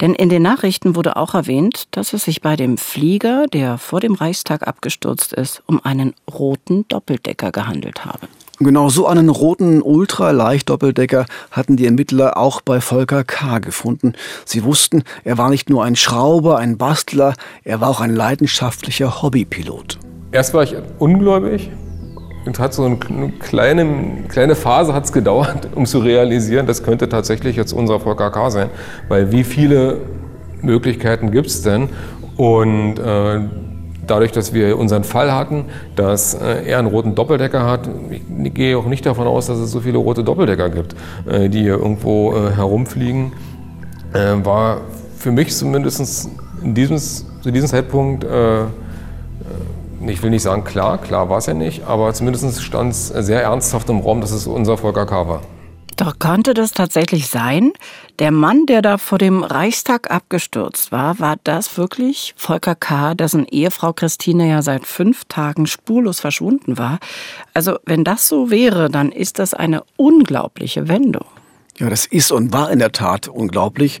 Denn 0.00 0.14
in 0.14 0.28
den 0.28 0.42
Nachrichten 0.42 0.96
wurde 0.96 1.16
auch 1.16 1.34
erwähnt, 1.34 1.88
dass 1.90 2.12
es 2.12 2.24
sich 2.24 2.40
bei 2.40 2.56
dem 2.56 2.78
Flieger, 2.78 3.46
der 3.46 3.78
vor 3.78 4.00
dem 4.00 4.14
Reichstag 4.14 4.66
abgestürzt 4.66 5.32
ist, 5.32 5.62
um 5.66 5.84
einen 5.84 6.14
roten 6.32 6.86
Doppeldecker 6.88 7.52
gehandelt 7.52 8.04
habe. 8.04 8.28
Genau 8.60 8.88
so 8.88 9.08
einen 9.08 9.30
roten 9.30 9.82
Ultraleicht-Doppeldecker 9.82 11.26
hatten 11.50 11.76
die 11.76 11.86
Ermittler 11.86 12.36
auch 12.36 12.60
bei 12.60 12.80
Volker 12.80 13.24
K. 13.24 13.58
gefunden. 13.58 14.12
Sie 14.44 14.62
wussten, 14.62 15.02
er 15.24 15.38
war 15.38 15.50
nicht 15.50 15.68
nur 15.68 15.84
ein 15.84 15.96
Schrauber, 15.96 16.58
ein 16.58 16.78
Bastler, 16.78 17.34
er 17.64 17.80
war 17.80 17.88
auch 17.88 18.00
ein 18.00 18.14
leidenschaftlicher 18.14 19.22
Hobbypilot. 19.22 19.98
Erst 20.30 20.54
war 20.54 20.62
ich 20.62 20.76
ungläubig, 21.00 21.70
und 22.46 22.58
hat 22.58 22.74
so 22.74 22.84
eine 22.84 22.98
kleine, 23.38 24.24
kleine 24.28 24.54
Phase 24.54 24.94
hat 24.94 25.04
es 25.04 25.12
gedauert, 25.12 25.68
um 25.74 25.86
zu 25.86 25.98
realisieren, 25.98 26.66
das 26.66 26.82
könnte 26.82 27.08
tatsächlich 27.08 27.56
jetzt 27.56 27.72
unser 27.72 28.00
Volker 28.00 28.30
K. 28.30 28.50
sein. 28.50 28.70
Weil 29.08 29.32
wie 29.32 29.44
viele 29.44 29.98
Möglichkeiten 30.62 31.30
gibt 31.30 31.48
es 31.48 31.62
denn? 31.62 31.88
Und 32.36 32.98
äh, 32.98 33.40
dadurch, 34.06 34.32
dass 34.32 34.52
wir 34.52 34.78
unseren 34.78 35.04
Fall 35.04 35.32
hatten, 35.32 35.66
dass 35.96 36.34
äh, 36.34 36.64
er 36.66 36.78
einen 36.78 36.88
roten 36.88 37.14
Doppeldecker 37.14 37.66
hat, 37.66 37.88
ich 38.10 38.54
gehe 38.54 38.76
auch 38.76 38.86
nicht 38.86 39.06
davon 39.06 39.26
aus, 39.26 39.46
dass 39.46 39.58
es 39.58 39.70
so 39.70 39.80
viele 39.80 39.98
rote 39.98 40.24
Doppeldecker 40.24 40.70
gibt, 40.70 40.94
äh, 41.26 41.48
die 41.48 41.60
hier 41.60 41.78
irgendwo 41.78 42.34
äh, 42.34 42.50
herumfliegen, 42.54 43.32
äh, 44.12 44.44
war 44.44 44.82
für 45.16 45.30
mich 45.30 45.54
zumindest 45.54 46.28
in 46.62 46.74
diesem, 46.74 46.98
zu 46.98 47.50
diesem 47.50 47.68
Zeitpunkt 47.68 48.24
äh, 48.24 48.64
ich 50.08 50.22
will 50.22 50.30
nicht 50.30 50.42
sagen 50.42 50.64
klar, 50.64 50.98
klar 50.98 51.28
war 51.28 51.38
es 51.38 51.46
ja 51.46 51.54
nicht, 51.54 51.84
aber 51.84 52.12
zumindest 52.12 52.62
stand 52.62 52.92
es 52.92 53.08
sehr 53.08 53.42
ernsthaft 53.42 53.88
im 53.88 54.00
Raum, 54.00 54.20
dass 54.20 54.30
es 54.30 54.46
unser 54.46 54.76
Volker 54.76 55.06
K. 55.06 55.28
war. 55.28 55.42
Doch 55.96 56.18
konnte 56.18 56.54
das 56.54 56.72
tatsächlich 56.72 57.28
sein? 57.28 57.72
Der 58.18 58.32
Mann, 58.32 58.66
der 58.66 58.82
da 58.82 58.98
vor 58.98 59.18
dem 59.18 59.44
Reichstag 59.44 60.10
abgestürzt 60.10 60.90
war, 60.90 61.20
war 61.20 61.36
das 61.44 61.78
wirklich 61.78 62.34
Volker 62.36 62.74
K., 62.74 63.14
dessen 63.14 63.46
Ehefrau 63.46 63.92
Christine 63.92 64.48
ja 64.48 64.62
seit 64.62 64.86
fünf 64.86 65.24
Tagen 65.26 65.66
spurlos 65.66 66.18
verschwunden 66.18 66.78
war? 66.78 66.98
Also, 67.54 67.78
wenn 67.86 68.02
das 68.02 68.28
so 68.28 68.50
wäre, 68.50 68.90
dann 68.90 69.12
ist 69.12 69.38
das 69.38 69.54
eine 69.54 69.84
unglaubliche 69.96 70.88
Wendung. 70.88 71.26
Ja, 71.78 71.88
das 71.88 72.06
ist 72.06 72.32
und 72.32 72.52
war 72.52 72.70
in 72.70 72.78
der 72.80 72.92
Tat 72.92 73.28
unglaublich. 73.28 74.00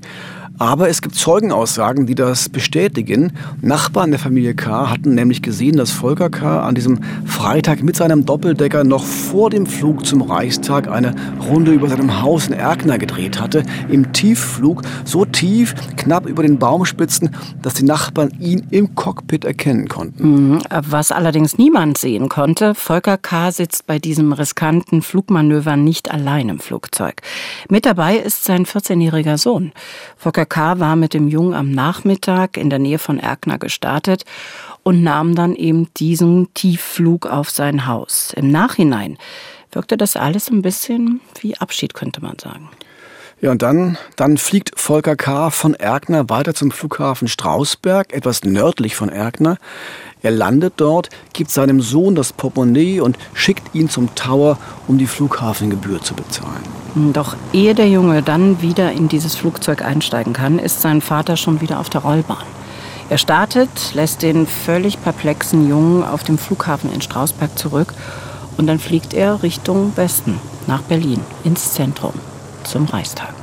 Aber 0.58 0.88
es 0.88 1.02
gibt 1.02 1.16
Zeugenaussagen, 1.16 2.06
die 2.06 2.14
das 2.14 2.48
bestätigen. 2.48 3.32
Nachbarn 3.60 4.10
der 4.10 4.20
Familie 4.20 4.54
K. 4.54 4.88
hatten 4.88 5.14
nämlich 5.14 5.42
gesehen, 5.42 5.76
dass 5.76 5.90
Volker 5.90 6.30
K. 6.30 6.60
an 6.60 6.76
diesem 6.76 7.00
Freitag 7.26 7.82
mit 7.82 7.96
seinem 7.96 8.24
Doppeldecker 8.24 8.84
noch 8.84 9.04
vor 9.04 9.50
dem 9.50 9.66
Flug 9.66 10.06
zum 10.06 10.22
Reichstag 10.22 10.88
eine 10.88 11.14
Runde 11.48 11.72
über 11.72 11.88
seinem 11.88 12.22
Haus 12.22 12.46
in 12.46 12.52
Erkner 12.52 12.98
gedreht 12.98 13.40
hatte. 13.40 13.64
Im 13.88 14.12
Tiefflug, 14.12 14.82
so 15.04 15.24
tief, 15.24 15.74
knapp 15.96 16.26
über 16.26 16.44
den 16.44 16.58
Baumspitzen, 16.58 17.30
dass 17.60 17.74
die 17.74 17.84
Nachbarn 17.84 18.30
ihn 18.38 18.66
im 18.70 18.94
Cockpit 18.94 19.44
erkennen 19.44 19.88
konnten. 19.88 20.52
Mhm, 20.52 20.62
was 20.70 21.10
allerdings 21.10 21.58
niemand 21.58 21.98
sehen 21.98 22.28
konnte, 22.28 22.76
Volker 22.76 23.18
K. 23.18 23.50
sitzt 23.50 23.86
bei 23.86 23.98
diesem 23.98 24.32
riskanten 24.32 25.02
Flugmanöver 25.02 25.76
nicht 25.76 26.12
allein 26.12 26.48
im 26.48 26.60
Flugzeug. 26.60 27.22
Mit 27.68 27.86
dabei 27.86 28.18
ist 28.18 28.44
sein 28.44 28.66
14-jähriger 28.66 29.36
Sohn. 29.36 29.72
Volker 30.16 30.43
Volker 30.44 30.74
K. 30.74 30.78
war 30.78 30.96
mit 30.96 31.14
dem 31.14 31.28
Jungen 31.28 31.54
am 31.54 31.70
Nachmittag 31.70 32.58
in 32.58 32.68
der 32.68 32.78
Nähe 32.78 32.98
von 32.98 33.18
Erkner 33.18 33.58
gestartet 33.58 34.24
und 34.82 35.02
nahm 35.02 35.34
dann 35.34 35.54
eben 35.54 35.88
diesen 35.94 36.52
Tiefflug 36.52 37.26
auf 37.26 37.48
sein 37.48 37.86
Haus. 37.86 38.32
Im 38.36 38.50
Nachhinein 38.50 39.16
wirkte 39.72 39.96
das 39.96 40.16
alles 40.16 40.50
ein 40.50 40.60
bisschen 40.60 41.22
wie 41.40 41.56
Abschied, 41.56 41.94
könnte 41.94 42.20
man 42.20 42.38
sagen. 42.38 42.68
Ja, 43.44 43.50
und 43.50 43.60
dann, 43.60 43.98
dann 44.16 44.38
fliegt 44.38 44.72
Volker 44.80 45.16
K. 45.16 45.50
von 45.50 45.74
Erkner 45.74 46.30
weiter 46.30 46.54
zum 46.54 46.70
Flughafen 46.70 47.28
Strausberg, 47.28 48.14
etwas 48.14 48.42
nördlich 48.42 48.96
von 48.96 49.10
Erkner. 49.10 49.58
Er 50.22 50.30
landet 50.30 50.72
dort, 50.78 51.10
gibt 51.34 51.50
seinem 51.50 51.82
Sohn 51.82 52.14
das 52.14 52.32
Portemonnaie 52.32 53.00
und 53.00 53.18
schickt 53.34 53.74
ihn 53.74 53.90
zum 53.90 54.14
Tower, 54.14 54.56
um 54.88 54.96
die 54.96 55.06
Flughafengebühr 55.06 56.00
zu 56.00 56.14
bezahlen. 56.14 56.62
Doch 57.12 57.36
ehe 57.52 57.74
der 57.74 57.86
Junge 57.90 58.22
dann 58.22 58.62
wieder 58.62 58.92
in 58.92 59.08
dieses 59.08 59.34
Flugzeug 59.34 59.82
einsteigen 59.82 60.32
kann, 60.32 60.58
ist 60.58 60.80
sein 60.80 61.02
Vater 61.02 61.36
schon 61.36 61.60
wieder 61.60 61.80
auf 61.80 61.90
der 61.90 62.00
Rollbahn. 62.00 62.46
Er 63.10 63.18
startet, 63.18 63.92
lässt 63.92 64.22
den 64.22 64.46
völlig 64.46 65.02
perplexen 65.02 65.68
Jungen 65.68 66.02
auf 66.02 66.22
dem 66.22 66.38
Flughafen 66.38 66.90
in 66.90 67.02
Strausberg 67.02 67.58
zurück 67.58 67.92
und 68.56 68.66
dann 68.66 68.78
fliegt 68.78 69.12
er 69.12 69.42
Richtung 69.42 69.92
Westen, 69.96 70.40
nach 70.66 70.80
Berlin, 70.80 71.20
ins 71.44 71.74
Zentrum, 71.74 72.14
zum 72.64 72.86
Reichstag. 72.86 73.34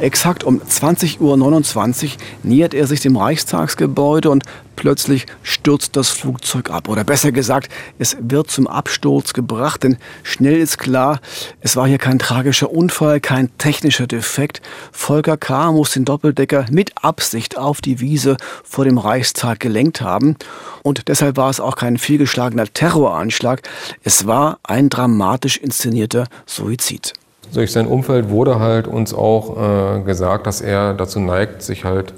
Exakt 0.00 0.44
um 0.44 0.62
20.29 0.62 1.20
Uhr 1.20 2.10
nähert 2.42 2.72
er 2.72 2.86
sich 2.86 3.00
dem 3.00 3.18
Reichstagsgebäude 3.18 4.30
und 4.30 4.44
plötzlich 4.74 5.26
stürzt 5.42 5.94
das 5.94 6.08
Flugzeug 6.08 6.70
ab. 6.70 6.88
Oder 6.88 7.04
besser 7.04 7.32
gesagt, 7.32 7.70
es 7.98 8.16
wird 8.18 8.50
zum 8.50 8.66
Absturz 8.66 9.34
gebracht, 9.34 9.82
denn 9.82 9.98
schnell 10.22 10.56
ist 10.56 10.78
klar, 10.78 11.20
es 11.60 11.76
war 11.76 11.86
hier 11.86 11.98
kein 11.98 12.18
tragischer 12.18 12.72
Unfall, 12.72 13.20
kein 13.20 13.50
technischer 13.58 14.06
Defekt. 14.06 14.62
Volker 14.90 15.36
K. 15.36 15.70
muss 15.70 15.92
den 15.92 16.06
Doppeldecker 16.06 16.64
mit 16.70 16.92
Absicht 17.04 17.58
auf 17.58 17.82
die 17.82 18.00
Wiese 18.00 18.38
vor 18.64 18.86
dem 18.86 18.96
Reichstag 18.96 19.60
gelenkt 19.60 20.00
haben. 20.00 20.36
Und 20.82 21.08
deshalb 21.08 21.36
war 21.36 21.50
es 21.50 21.60
auch 21.60 21.76
kein 21.76 21.98
fehlgeschlagener 21.98 22.72
Terroranschlag. 22.72 23.60
Es 24.02 24.26
war 24.26 24.60
ein 24.62 24.88
dramatisch 24.88 25.58
inszenierter 25.58 26.26
Suizid 26.46 27.12
durch 27.52 27.72
sein 27.72 27.86
Umfeld 27.86 28.30
wurde 28.30 28.58
halt 28.58 28.86
uns 28.86 29.14
auch 29.14 29.98
äh, 29.98 30.00
gesagt, 30.02 30.46
dass 30.46 30.60
er 30.60 30.94
dazu 30.94 31.20
neigt, 31.20 31.62
sich 31.62 31.84
halt 31.84 32.14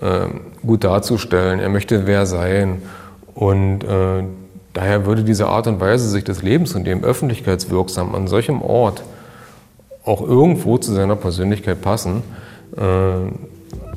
äh, 0.00 0.26
gut 0.66 0.84
darzustellen. 0.84 1.60
Er 1.60 1.68
möchte 1.68 2.06
wer 2.06 2.26
sein. 2.26 2.82
Und 3.34 3.84
äh, 3.84 4.24
daher 4.72 5.06
würde 5.06 5.24
diese 5.24 5.48
Art 5.48 5.66
und 5.66 5.80
Weise, 5.80 6.08
sich 6.08 6.24
des 6.24 6.42
Lebens 6.42 6.74
und 6.74 6.84
dem 6.84 7.02
öffentlichkeitswirksam 7.04 8.14
an 8.14 8.26
solchem 8.26 8.62
Ort 8.62 9.02
auch 10.04 10.20
irgendwo 10.20 10.78
zu 10.78 10.92
seiner 10.92 11.16
Persönlichkeit 11.16 11.80
passen. 11.80 12.22
Äh, 12.76 13.32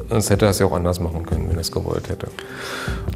Sonst 0.09 0.29
hätte 0.29 0.45
er 0.45 0.51
es 0.51 0.59
ja 0.59 0.65
auch 0.65 0.73
anders 0.73 0.99
machen 0.99 1.25
können, 1.25 1.49
wenn 1.49 1.57
er 1.57 1.61
es 1.61 1.71
gewollt 1.71 2.07
hätte. 2.07 2.27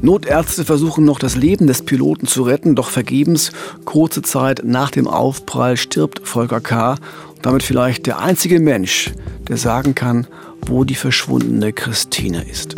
Notärzte 0.02 0.66
versuchen 0.66 1.06
noch 1.06 1.20
das 1.20 1.36
Leben 1.36 1.68
des 1.68 1.84
Piloten 1.84 2.28
zu 2.28 2.44
retten, 2.44 2.76
doch 2.76 2.90
vergebens. 2.90 3.52
Kurze 3.86 4.22
Zeit 4.22 4.64
nach 4.66 4.92
dem 4.92 5.08
Aufprall 5.08 5.78
stirbt 5.78 6.28
Volker 6.28 6.60
K 6.60 6.96
damit 7.42 7.64
vielleicht 7.64 8.06
der 8.06 8.20
einzige 8.20 8.60
Mensch, 8.60 9.12
der 9.48 9.58
sagen 9.58 9.96
kann, 9.96 10.28
wo 10.66 10.84
die 10.84 10.96
verschwundene 10.96 11.74
Christine 11.74 12.44
ist. 12.50 12.76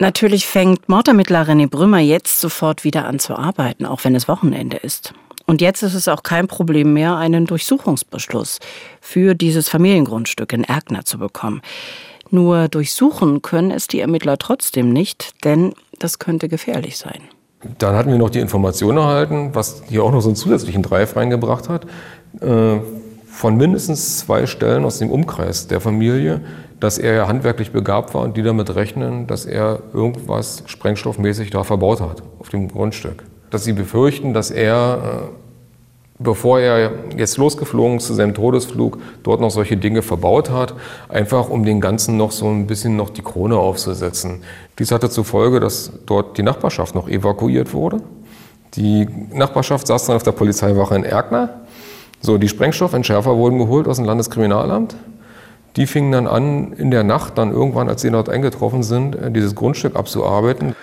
Natürlich 0.00 0.46
fängt 0.46 0.88
Mordermittler 0.88 1.48
René 1.48 1.68
Brümmer 1.68 1.98
jetzt 1.98 2.40
sofort 2.40 2.84
wieder 2.84 3.06
an 3.06 3.18
zu 3.18 3.36
arbeiten, 3.36 3.86
auch 3.86 4.04
wenn 4.04 4.14
es 4.14 4.28
Wochenende 4.28 4.76
ist. 4.76 5.14
Und 5.46 5.60
jetzt 5.60 5.82
ist 5.82 5.94
es 5.94 6.08
auch 6.08 6.22
kein 6.22 6.46
Problem 6.46 6.92
mehr, 6.92 7.16
einen 7.16 7.46
Durchsuchungsbeschluss 7.46 8.58
für 9.00 9.34
dieses 9.34 9.68
Familiengrundstück 9.68 10.52
in 10.52 10.64
Erkner 10.64 11.04
zu 11.04 11.18
bekommen. 11.18 11.62
Nur 12.30 12.68
durchsuchen 12.68 13.42
können 13.42 13.70
es 13.70 13.86
die 13.86 14.00
Ermittler 14.00 14.38
trotzdem 14.38 14.92
nicht, 14.92 15.44
denn 15.44 15.72
das 15.98 16.18
könnte 16.18 16.48
gefährlich 16.48 16.96
sein. 16.98 17.20
Dann 17.78 17.94
hatten 17.94 18.10
wir 18.10 18.18
noch 18.18 18.30
die 18.30 18.40
Information 18.40 18.96
erhalten, 18.96 19.50
was 19.54 19.82
hier 19.88 20.04
auch 20.04 20.12
noch 20.12 20.20
so 20.20 20.28
einen 20.28 20.36
zusätzlichen 20.36 20.82
Drive 20.82 21.16
reingebracht 21.16 21.68
hat, 21.68 21.86
äh, 22.40 22.78
von 23.26 23.56
mindestens 23.56 24.18
zwei 24.18 24.46
Stellen 24.46 24.84
aus 24.84 24.98
dem 24.98 25.10
Umkreis 25.10 25.66
der 25.66 25.80
Familie, 25.80 26.40
dass 26.78 26.98
er 26.98 27.14
ja 27.14 27.28
handwerklich 27.28 27.72
begabt 27.72 28.14
war 28.14 28.22
und 28.22 28.36
die 28.36 28.42
damit 28.42 28.74
rechnen, 28.74 29.26
dass 29.26 29.46
er 29.46 29.80
irgendwas 29.92 30.62
sprengstoffmäßig 30.66 31.50
da 31.50 31.64
verbaut 31.64 32.00
hat 32.00 32.22
auf 32.38 32.50
dem 32.50 32.68
Grundstück. 32.68 33.24
Dass 33.50 33.64
sie 33.64 33.72
befürchten, 33.72 34.34
dass 34.34 34.50
er 34.50 35.30
äh, 35.30 35.43
bevor 36.18 36.60
er 36.60 36.92
jetzt 37.16 37.36
losgeflogen 37.36 37.98
zu 38.00 38.14
seinem 38.14 38.34
Todesflug, 38.34 38.98
dort 39.22 39.40
noch 39.40 39.50
solche 39.50 39.76
Dinge 39.76 40.02
verbaut 40.02 40.50
hat, 40.50 40.74
einfach 41.08 41.48
um 41.48 41.64
den 41.64 41.80
Ganzen 41.80 42.16
noch 42.16 42.30
so 42.30 42.48
ein 42.48 42.66
bisschen 42.66 42.96
noch 42.96 43.10
die 43.10 43.22
Krone 43.22 43.56
aufzusetzen. 43.56 44.42
Dies 44.78 44.92
hatte 44.92 45.10
zur 45.10 45.24
Folge, 45.24 45.60
dass 45.60 45.92
dort 46.06 46.38
die 46.38 46.42
Nachbarschaft 46.42 46.94
noch 46.94 47.08
evakuiert 47.08 47.72
wurde. 47.72 48.00
Die 48.74 49.08
Nachbarschaft 49.32 49.86
saß 49.86 50.06
dann 50.06 50.16
auf 50.16 50.22
der 50.22 50.32
Polizeiwache 50.32 50.94
in 50.96 51.04
Erkner. 51.04 51.60
So, 52.20 52.38
die 52.38 52.48
Sprengstoffentschärfer 52.48 53.36
wurden 53.36 53.58
geholt 53.58 53.86
aus 53.86 53.96
dem 53.96 54.06
Landeskriminalamt. 54.06 54.96
Die 55.76 55.86
fingen 55.86 56.12
dann 56.12 56.26
an, 56.26 56.72
in 56.74 56.90
der 56.90 57.02
Nacht, 57.02 57.36
dann 57.36 57.50
irgendwann, 57.50 57.88
als 57.88 58.02
sie 58.02 58.10
dort 58.10 58.28
eingetroffen 58.28 58.82
sind, 58.82 59.16
dieses 59.34 59.54
Grundstück 59.54 59.96
abzuarbeiten. 59.96 60.76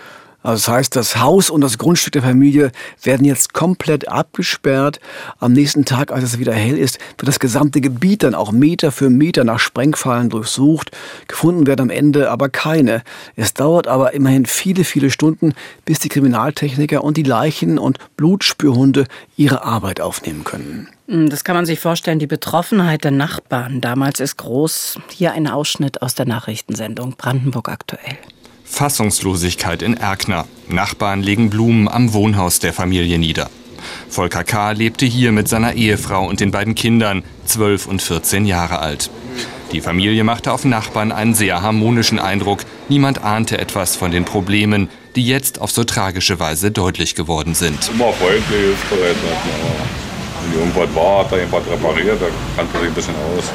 Also 0.44 0.66
das 0.66 0.68
heißt, 0.68 0.96
das 0.96 1.18
Haus 1.18 1.50
und 1.50 1.62
das 1.62 1.78
Grundstück 1.78 2.14
der 2.14 2.24
Familie 2.24 2.72
werden 3.04 3.26
jetzt 3.26 3.54
komplett 3.54 4.08
abgesperrt. 4.08 5.00
Am 5.40 5.54
nächsten 5.54 5.86
Tag, 5.86 6.12
als 6.12 6.24
es 6.24 6.40
wieder 6.40 6.54
hell 6.54 6.78
ist, 6.78 6.98
wird 7.18 7.28
das 7.28 7.40
gesamte 7.40 7.80
Gebiet 7.80 8.24
dann 8.24 8.34
auch 8.34 8.52
Meter 8.52 8.92
für 8.92 9.10
Meter 9.10 9.44
nach 9.44 9.60
Sprengfallen 9.60 10.30
durchsucht. 10.30 10.92
Gefunden 11.28 11.68
werden 11.68 11.82
am 11.82 11.90
Ende 11.90 12.32
aber 12.32 12.50
keine. 12.50 13.04
Es 13.36 13.54
dauert 13.54 13.88
aber 13.88 14.14
immerhin 14.14 14.46
viele, 14.46 14.84
viele 14.84 15.12
Stunden, 15.12 15.54
bis 15.86 16.00
die 16.00 16.10
Kriminaltechniker 16.10 17.04
und 17.04 17.18
die 17.18 17.24
Leichen- 17.24 17.78
und 17.78 18.00
Blutspürhunde 18.18 19.06
ihre 19.38 19.64
Arbeit 19.64 20.02
aufnehmen 20.02 20.44
können. 20.44 20.88
Hm, 21.08 21.30
das 21.30 21.44
kann 21.44 21.56
man 21.56 21.66
sich 21.66 21.80
vorstellen. 21.80 22.18
Die 22.18 22.28
Betroffenheit 22.28 23.04
der 23.04 23.12
Nachbarn 23.12 23.80
damals 23.80 24.20
ist 24.20 24.38
groß. 24.38 24.98
Hier 25.12 25.34
ein 25.34 25.48
Ausschnitt 25.48 26.02
aus 26.02 26.16
der 26.16 26.26
Nachrichtensendung 26.26 27.16
Brandenburg 27.16 27.70
aktuell. 27.70 28.18
Fassungslosigkeit 28.72 29.82
in 29.82 29.96
Erkner. 29.96 30.48
Nachbarn 30.70 31.22
legen 31.22 31.50
Blumen 31.50 31.90
am 31.90 32.14
Wohnhaus 32.14 32.60
der 32.60 32.72
Familie 32.74 33.20
nieder. 33.20 33.50
Volker 34.10 34.44
K. 34.44 34.72
lebte 34.72 35.06
hier 35.06 35.32
mit 35.34 35.50
seiner 35.50 35.74
Ehefrau 35.74 36.28
und 36.28 36.40
den 36.40 36.52
beiden 36.52 36.74
Kindern, 36.74 37.24
12 37.46 37.88
und 37.88 38.02
14 38.02 38.46
Jahre 38.46 38.80
alt. 38.80 39.12
Die 39.74 39.82
Familie 39.82 40.24
machte 40.24 40.54
auf 40.54 40.64
Nachbarn 40.64 41.12
einen 41.12 41.34
sehr 41.34 41.62
harmonischen 41.62 42.18
Eindruck. 42.18 42.62
Niemand 42.88 43.24
ahnte 43.24 43.58
etwas 43.58 43.96
von 43.98 44.12
den 44.12 44.26
Problemen, 44.26 44.90
die 45.16 45.26
jetzt 45.26 45.60
auf 45.60 45.72
so 45.72 45.84
tragische 45.84 46.40
Weise 46.40 46.72
deutlich 46.72 47.14
geworden 47.16 47.54
sind. 47.54 47.90
Immer 47.94 48.14
freundlich, 48.14 48.78
bereit. 48.90 49.16
Wenn 50.44 50.60
irgendwas 50.60 50.96
war, 50.96 51.26
hat 51.26 51.32
er 51.34 51.40
irgendwas 51.40 51.64
repariert, 51.70 52.22
da 52.22 52.28
kannte 52.56 52.80
sich 52.80 52.88
ein 52.88 52.94
bisschen 52.94 53.16
aus. 53.36 53.52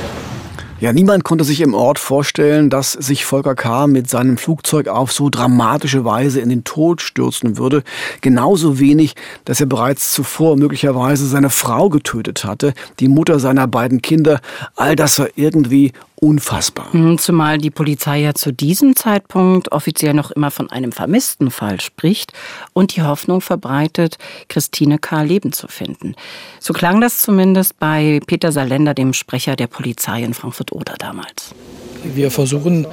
Ja, 0.79 0.93
niemand 0.93 1.25
konnte 1.25 1.43
sich 1.43 1.63
im 1.63 1.73
Ort 1.73 1.99
vorstellen, 1.99 2.69
dass 2.69 2.93
sich 2.93 3.25
Volker 3.25 3.55
K. 3.55 3.87
mit 3.87 4.11
seinem 4.11 4.37
Flugzeug 4.37 4.89
auf 4.89 5.11
so 5.11 5.31
dramatische 5.31 6.05
Weise 6.05 6.41
in 6.41 6.51
den 6.51 6.65
Tod 6.65 7.01
stürzen 7.01 7.57
würde. 7.57 7.83
Genauso 8.21 8.79
wenig, 8.79 9.15
dass 9.47 9.59
er 9.59 9.67
bereits 9.67 10.13
zuvor 10.13 10.57
möglicherweise 10.57 11.27
seine 11.27 11.49
Frau 11.49 11.89
getötet 11.89 12.45
hatte, 12.45 12.75
die 13.01 13.09
Mutter 13.09 13.41
seiner 13.41 13.67
beiden 13.67 14.03
Kinder. 14.03 14.41
All 14.75 14.97
das 14.97 15.19
war 15.19 15.29
irgendwie 15.35 15.93
unfassbar. 16.17 16.89
Mhm, 16.93 17.19
zumal 17.19 17.59
die 17.59 17.71
Polizei 17.71 18.21
ja 18.21 18.35
zu 18.35 18.53
diesem 18.53 18.97
Zeitpunkt 18.97 19.73
offiziell 19.73 20.15
noch 20.15 20.31
immer 20.31 20.51
von 20.51 20.71
einem 20.71 20.93
vermissten 20.93 21.51
Fall 21.51 21.81
spricht 21.81 22.33
und 22.73 22.97
die 22.97 23.03
Hoffnung 23.03 23.41
verbreitet, 23.41 24.19
Christine 24.49 24.99
K. 24.99 25.23
Leben 25.23 25.53
zu 25.53 25.69
finden. 25.69 26.15
So 26.59 26.73
klang 26.73 27.01
das 27.01 27.21
zumindest 27.21 27.79
bei 27.79 28.21
Peter 28.27 28.53
Salender, 28.53 28.95
dem 28.95 29.13
Sprecher 29.13 29.57
der 29.57 29.67
Polizei 29.67 30.23
in 30.23 30.35
Frankfurt-Oder 30.35 30.95
damals. 30.99 31.55
Wir 32.03 32.31
versuchen, 32.31 32.87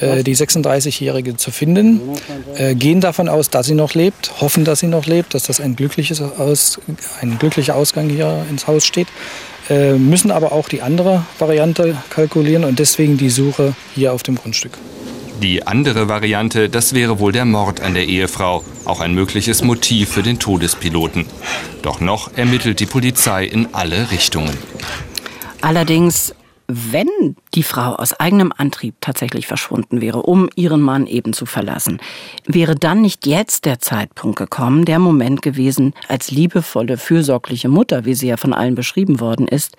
äh, 0.00 0.22
die 0.22 0.36
36-Jährige 0.36 1.36
zu 1.36 1.50
finden, 1.50 2.00
äh, 2.56 2.74
gehen 2.74 3.00
davon 3.00 3.28
aus, 3.28 3.50
dass 3.50 3.66
sie 3.66 3.74
noch 3.74 3.94
lebt, 3.94 4.40
hoffen, 4.40 4.64
dass 4.64 4.80
sie 4.80 4.86
noch 4.86 5.06
lebt, 5.06 5.34
dass 5.34 5.44
das 5.44 5.60
ein, 5.60 5.76
glückliches 5.76 6.20
Aus, 6.20 6.80
ein 7.20 7.38
glücklicher 7.38 7.76
Ausgang 7.76 8.08
hier 8.08 8.44
ins 8.50 8.66
Haus 8.66 8.84
steht. 8.84 9.08
Äh, 9.68 9.92
müssen 9.94 10.30
aber 10.30 10.52
auch 10.52 10.68
die 10.68 10.82
andere 10.82 11.24
Variante 11.38 11.96
kalkulieren 12.10 12.64
und 12.64 12.78
deswegen 12.78 13.16
die 13.16 13.30
Suche 13.30 13.74
hier 13.94 14.12
auf 14.12 14.22
dem 14.22 14.36
Grundstück. 14.36 14.72
Die 15.42 15.66
andere 15.66 16.08
Variante, 16.08 16.68
das 16.68 16.92
wäre 16.92 17.18
wohl 17.18 17.32
der 17.32 17.46
Mord 17.46 17.80
an 17.80 17.94
der 17.94 18.06
Ehefrau, 18.06 18.62
auch 18.84 19.00
ein 19.00 19.14
mögliches 19.14 19.62
Motiv 19.62 20.10
für 20.10 20.22
den 20.22 20.38
Todespiloten. 20.38 21.24
Doch 21.82 22.00
noch 22.00 22.36
ermittelt 22.36 22.78
die 22.80 22.86
Polizei 22.86 23.44
in 23.44 23.68
alle 23.72 24.10
Richtungen. 24.10 24.58
Allerdings 25.62 26.34
wenn 26.72 27.36
die 27.54 27.62
Frau 27.62 27.94
aus 27.94 28.18
eigenem 28.18 28.52
Antrieb 28.56 28.94
tatsächlich 29.00 29.46
verschwunden 29.46 30.00
wäre, 30.00 30.22
um 30.22 30.48
ihren 30.54 30.80
Mann 30.80 31.06
eben 31.06 31.32
zu 31.32 31.46
verlassen, 31.46 32.00
wäre 32.46 32.74
dann 32.74 33.02
nicht 33.02 33.26
jetzt 33.26 33.64
der 33.64 33.78
Zeitpunkt 33.78 34.36
gekommen, 34.38 34.84
der 34.84 34.98
Moment 34.98 35.42
gewesen, 35.42 35.94
als 36.08 36.30
liebevolle, 36.30 36.96
fürsorgliche 36.98 37.68
Mutter, 37.68 38.04
wie 38.04 38.14
sie 38.14 38.28
ja 38.28 38.36
von 38.36 38.52
allen 38.52 38.74
beschrieben 38.74 39.20
worden 39.20 39.48
ist, 39.48 39.76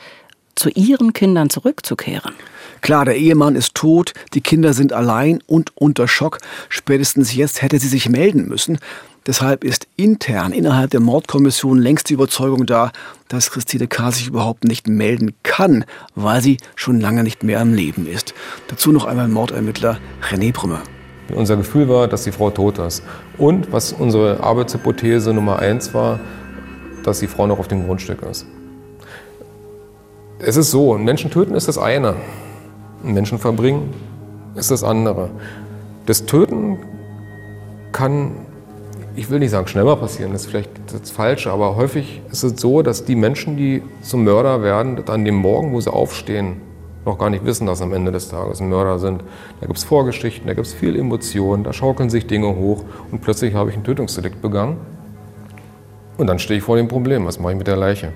zu 0.56 0.69
ihren 0.69 1.13
Kindern 1.13 1.49
zurückzukehren. 1.49 2.34
Klar, 2.82 3.06
der 3.06 3.15
Ehemann 3.15 3.56
ist 3.56 3.75
tot, 3.75 4.13
die 4.34 4.41
Kinder 4.41 4.73
sind 4.73 4.91
allein 4.91 5.41
und 5.45 5.71
unter 5.75 6.08
Schock. 6.08 6.39
Spätestens 6.69 7.34
jetzt 7.36 7.62
hätte 7.62 7.80
sie 7.80 7.88
sich 7.88 8.10
melden 8.10 8.47
müssen. 8.47 8.80
Deshalb 9.28 9.64
ist 9.64 9.88
intern 9.98 10.52
innerhalb 10.52 10.90
der 10.90 11.00
Mordkommission 11.00 11.78
längst 11.78 12.10
die 12.10 12.16
Überzeugung 12.16 12.66
da, 12.66 12.92
dass 13.28 13.52
Christine 13.52 13.88
K. 13.88 14.12
sich 14.12 14.28
überhaupt 14.28 14.64
nicht 14.64 14.88
melden 14.88 15.36
kann, 15.44 15.86
weil 16.16 16.42
sie 16.42 16.58
schon 16.76 17.00
lange 17.00 17.24
nicht 17.24 17.44
mehr 17.44 17.62
am 17.62 17.74
Leben 17.74 18.08
ist. 18.08 18.34
Dazu 18.68 18.92
noch 18.92 19.06
einmal 19.06 19.28
Mordermittler 19.28 20.00
René 20.28 20.52
Brümmer. 20.52 20.82
Unser 21.36 21.56
Gefühl 21.56 21.88
war, 21.88 22.08
dass 22.08 22.24
die 22.24 22.32
Frau 22.32 22.50
tot 22.50 22.80
ist. 22.80 23.04
Und 23.38 23.72
was 23.72 23.94
unsere 23.94 24.42
Arbeitshypothese 24.44 25.34
Nummer 25.34 25.60
eins 25.60 25.94
war, 25.94 26.20
dass 27.04 27.20
die 27.20 27.28
Frau 27.28 27.46
noch 27.46 27.60
auf 27.60 27.68
dem 27.68 27.86
Grundstück 27.86 28.24
ist. 28.24 28.48
Es 30.40 30.58
ist 30.58 30.72
so, 30.72 30.98
Menschen 30.98 31.30
töten 31.30 31.54
ist 31.54 31.68
das 31.68 31.78
eine, 31.78 32.16
Menschen 33.04 33.38
verbringen 33.38 33.94
ist 34.56 34.72
das 34.72 34.84
andere. 34.84 35.30
Das 36.08 36.26
Töten 36.26 36.80
kann, 37.92 38.32
ich 39.15 39.30
will 39.30 39.39
nicht 39.39 39.52
sagen 39.52 39.67
schneller 39.67 39.95
passieren, 39.95 40.32
das 40.32 40.43
ist 40.43 40.52
vielleicht 40.52 40.71
das 40.91 41.12
Falsche, 41.12 41.52
aber 41.52 41.76
häufig 41.76 42.21
ist 42.32 42.43
es 42.43 42.60
so, 42.60 42.82
dass 42.82 43.06
die 43.06 43.15
Menschen, 43.15 43.58
die 43.58 43.84
zum 44.02 44.24
Mörder 44.24 44.63
werden, 44.63 45.04
an 45.08 45.26
dem 45.26 45.36
Morgen, 45.36 45.74
wo 45.74 45.82
sie 45.82 45.91
aufstehen, 45.91 46.62
noch 47.06 47.17
gar 47.17 47.30
nicht 47.30 47.43
wissen, 47.43 47.65
dass 47.65 47.80
sie 47.80 47.84
am 47.84 47.93
Ende 47.93 48.12
des 48.12 48.30
Tages 48.30 48.62
ein 48.62 48.69
Mörder 48.69 49.00
sind. 49.00 49.24
Da 49.60 49.65
gibt 49.65 49.78
es 49.78 49.84
Vorgeschichten, 49.84 50.47
da 50.47 50.54
gibt 50.54 50.67
es 50.67 50.74
viel 50.74 50.95
Emotionen, 50.95 51.63
da 51.63 51.74
schaukeln 51.74 52.10
sich 52.10 52.28
Dinge 52.28 52.56
hoch 52.56 52.84
und 53.12 53.21
plötzlich 53.21 53.54
habe 53.56 53.71
ich 53.71 53.76
ein 53.76 53.84
Tötungsdelikt 53.84 54.41
begangen. 54.41 54.78
Und 56.17 56.28
dann 56.28 56.39
stehe 56.39 56.60
ich 56.60 56.63
vor 56.63 56.78
dem 56.78 56.88
Problem, 56.88 57.26
was 57.26 57.39
mache 57.39 57.54
ich 57.54 57.58
mit 57.58 57.67
der 57.67 57.78
Leiche? 57.78 58.13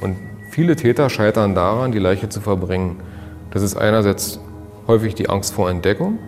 Und 0.00 0.16
viele 0.50 0.76
Täter 0.76 1.10
scheitern 1.10 1.54
daran, 1.54 1.90
die 1.90 1.98
Leiche 1.98 2.28
zu 2.28 2.40
verbringen. 2.40 3.00
Das 3.50 3.62
ist 3.62 3.76
einerseits 3.76 4.38
häufig 4.86 5.14
die 5.14 5.28
Angst 5.28 5.52
vor 5.52 5.68
Entdeckung. 5.68 6.18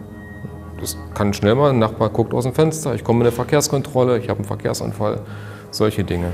Das 0.82 0.96
kann 1.14 1.32
schnell 1.32 1.54
mal, 1.54 1.70
ein 1.70 1.78
Nachbar 1.78 2.10
guckt 2.10 2.34
aus 2.34 2.42
dem 2.42 2.54
Fenster, 2.54 2.92
ich 2.92 3.04
komme 3.04 3.20
in 3.20 3.26
eine 3.26 3.32
Verkehrskontrolle, 3.32 4.18
ich 4.18 4.28
habe 4.28 4.38
einen 4.38 4.48
Verkehrsunfall, 4.48 5.20
solche 5.70 6.02
Dinge. 6.02 6.32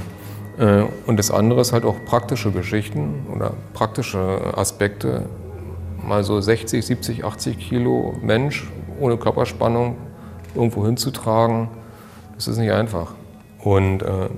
Äh, 0.59 0.85
und 1.07 1.19
das 1.19 1.31
andere 1.31 1.61
ist 1.61 1.75
halt 1.75 1.85
auch 1.85 1.97
praktische 2.07 2.51
Geschichten 2.51 3.27
oder 3.31 3.53
praktische 3.75 4.41
Aspekte. 4.57 5.27
Mal 6.03 6.25
so 6.25 6.41
60, 6.41 6.83
70, 6.83 7.25
80 7.27 7.59
Kilo 7.59 8.15
Mensch 8.23 8.67
ohne 8.99 9.19
Körperspannung 9.19 9.99
irgendwo 10.55 10.83
hinzutragen, 10.87 11.69
das 12.35 12.49
ist 12.49 12.57
nicht 12.57 12.73
einfach. 12.73 13.13
Und 13.63 14.01
äh, 14.01 14.31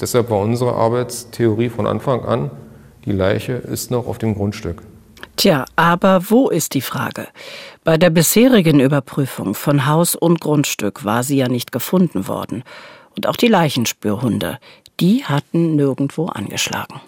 deshalb 0.00 0.30
war 0.30 0.38
unsere 0.38 0.74
Arbeitstheorie 0.74 1.70
von 1.70 1.88
Anfang 1.88 2.24
an, 2.24 2.52
die 3.04 3.10
Leiche 3.10 3.54
ist 3.54 3.90
noch 3.90 4.06
auf 4.06 4.18
dem 4.18 4.36
Grundstück. 4.36 4.82
Tja, 5.36 5.64
aber 5.74 6.30
wo 6.30 6.48
ist 6.48 6.72
die 6.74 6.80
Frage? 6.80 7.26
Bei 7.86 7.98
der 7.98 8.10
bisherigen 8.10 8.80
Überprüfung 8.80 9.54
von 9.54 9.86
Haus 9.86 10.16
und 10.16 10.40
Grundstück 10.40 11.04
war 11.04 11.22
sie 11.22 11.36
ja 11.36 11.46
nicht 11.46 11.70
gefunden 11.70 12.26
worden. 12.26 12.64
Und 13.14 13.28
auch 13.28 13.36
die 13.36 13.46
Leichenspürhunde, 13.46 14.58
die 14.98 15.24
hatten 15.24 15.76
nirgendwo 15.76 16.26
angeschlagen. 16.26 17.00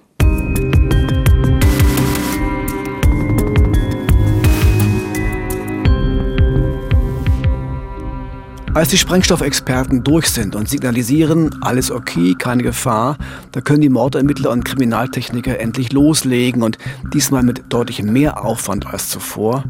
Als 8.78 8.90
die 8.90 8.96
Sprengstoffexperten 8.96 10.04
durch 10.04 10.28
sind 10.28 10.54
und 10.54 10.68
signalisieren, 10.68 11.50
alles 11.62 11.90
okay, 11.90 12.36
keine 12.38 12.62
Gefahr, 12.62 13.18
da 13.50 13.60
können 13.60 13.80
die 13.80 13.88
Mordermittler 13.88 14.50
und 14.50 14.64
Kriminaltechniker 14.64 15.58
endlich 15.58 15.92
loslegen 15.92 16.62
und 16.62 16.78
diesmal 17.12 17.42
mit 17.42 17.64
deutlich 17.70 18.04
mehr 18.04 18.44
Aufwand 18.44 18.86
als 18.86 19.08
zuvor. 19.08 19.64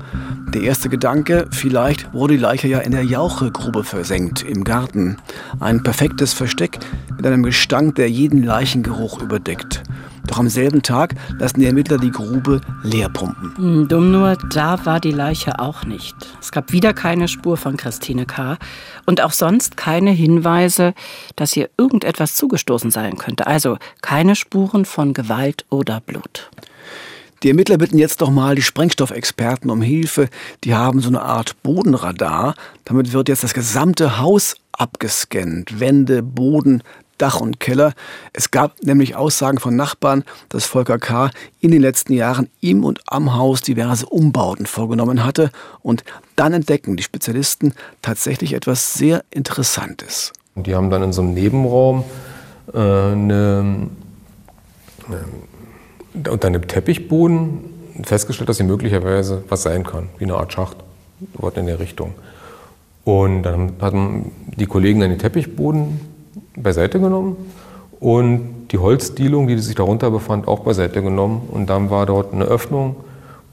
Der 0.53 0.61
erste 0.61 0.91
Gedanke, 0.91 1.49
vielleicht 1.51 2.13
wurde 2.13 2.35
die 2.35 2.41
Leiche 2.41 2.69
ja 2.69 2.81
in 2.81 2.93
der 2.93 3.03
Jauchegrube 3.03 3.83
versenkt, 3.83 4.43
im 4.43 4.63
Garten. 4.63 5.17
Ein 5.59 5.83
perfektes 5.83 6.35
Versteck 6.35 6.79
mit 7.17 7.27
einem 7.27 7.45
Gestank, 7.45 7.95
der 7.95 8.11
jeden 8.11 8.43
Leichengeruch 8.43 9.23
überdeckt. 9.23 9.85
Doch 10.29 10.39
am 10.39 10.49
selben 10.49 10.83
Tag 10.83 11.15
lassen 11.39 11.59
die 11.59 11.67
Ermittler 11.67 11.99
die 11.99 12.11
Grube 12.11 12.61
leer 12.83 13.09
pumpen. 13.09 13.57
Hm, 13.57 13.89
dumm 13.89 14.13
nur, 14.13 14.37
da 14.53 14.85
war 14.85 15.01
die 15.01 15.11
Leiche 15.11 15.59
auch 15.59 15.85
nicht. 15.85 16.15
Es 16.41 16.53
gab 16.53 16.71
wieder 16.71 16.93
keine 16.93 17.29
Spur 17.29 17.57
von 17.57 17.77
Christine 17.77 18.27
K. 18.27 18.59
und 19.07 19.23
auch 19.23 19.33
sonst 19.33 19.77
keine 19.77 20.11
Hinweise, 20.11 20.95
dass 21.35 21.57
ihr 21.57 21.71
irgendetwas 21.79 22.37
zugestoßen 22.37 22.91
sein 22.91 23.17
könnte. 23.17 23.47
Also 23.47 23.79
keine 24.03 24.37
Spuren 24.37 24.85
von 24.85 25.15
Gewalt 25.15 25.65
oder 25.71 26.01
Blut. 26.01 26.51
Die 27.43 27.49
Ermittler 27.49 27.79
bitten 27.79 27.99
jetzt 27.99 28.21
doch 28.21 28.31
mal 28.31 28.57
die 28.57 28.63
Sprengstoffexperten 28.63 29.71
um 29.71 29.81
Hilfe. 29.81 30.29
Die 30.65 30.75
haben 30.75 31.01
so 31.01 31.09
eine 31.09 31.23
Art 31.23 31.63
Bodenradar. 31.63 32.55
Damit 32.85 33.13
wird 33.13 33.29
jetzt 33.29 33.45
das 33.45 33.55
gesamte 33.55 34.19
Haus 34.19 34.57
abgescannt. 34.73 35.79
Wände, 35.79 36.23
Boden, 36.23 36.83
Dach 37.19 37.41
und 37.41 37.61
Keller. 37.61 37.93
Es 38.33 38.51
gab 38.51 38.83
nämlich 38.83 39.17
Aussagen 39.17 39.59
von 39.59 39.77
Nachbarn, 39.77 40.25
dass 40.49 40.65
Volker 40.65 40.99
K. 40.99 41.31
in 41.61 41.71
den 41.71 41.83
letzten 41.83 42.13
Jahren 42.13 42.49
im 42.61 42.85
und 42.85 43.01
am 43.07 43.35
Haus 43.37 43.61
diverse 43.61 44.07
Umbauten 44.07 44.67
vorgenommen 44.67 45.25
hatte. 45.25 45.51
Und 45.83 46.05
dann 46.37 46.53
entdecken 46.53 46.97
die 46.97 47.03
Spezialisten 47.03 47.75
tatsächlich 48.03 48.53
etwas 48.55 48.95
sehr 48.95 49.25
Interessantes. 49.31 50.33
Die 50.55 50.75
haben 50.75 50.91
dann 50.91 51.03
in 51.03 51.13
so 51.13 51.23
einem 51.23 51.35
Nebenraum 51.35 52.05
äh, 52.73 52.79
eine, 52.79 53.89
äh, 55.11 56.29
unter 56.29 56.49
einem 56.49 56.67
Teppichboden 56.67 57.79
festgestellt, 58.05 58.49
dass 58.49 58.57
hier 58.57 58.67
möglicherweise 58.67 59.45
was 59.49 59.63
sein 59.63 59.85
kann, 59.85 60.09
wie 60.19 60.25
eine 60.25 60.35
Art 60.35 60.53
Schacht, 60.53 60.77
dort 61.41 61.57
in 61.57 61.67
der 61.67 61.81
Richtung. 61.81 62.15
Und 63.05 63.43
dann 63.43 63.73
hatten 63.81 64.33
die 64.57 64.67
Kollegen 64.67 65.01
dann 65.01 65.11
den 65.11 65.19
Teppichboden 65.19 66.01
beiseite 66.63 67.01
genommen 67.01 67.37
und 68.01 68.69
die 68.71 68.79
Holzdielung, 68.79 69.49
die 69.49 69.59
sich 69.59 69.75
darunter 69.75 70.11
befand, 70.11 70.47
auch 70.47 70.61
beiseite 70.61 71.03
genommen. 71.03 71.49
Und 71.51 71.69
dann 71.71 71.91
war 71.91 72.07
dort 72.07 72.33
eine 72.33 72.45
Öffnung, 72.45 72.97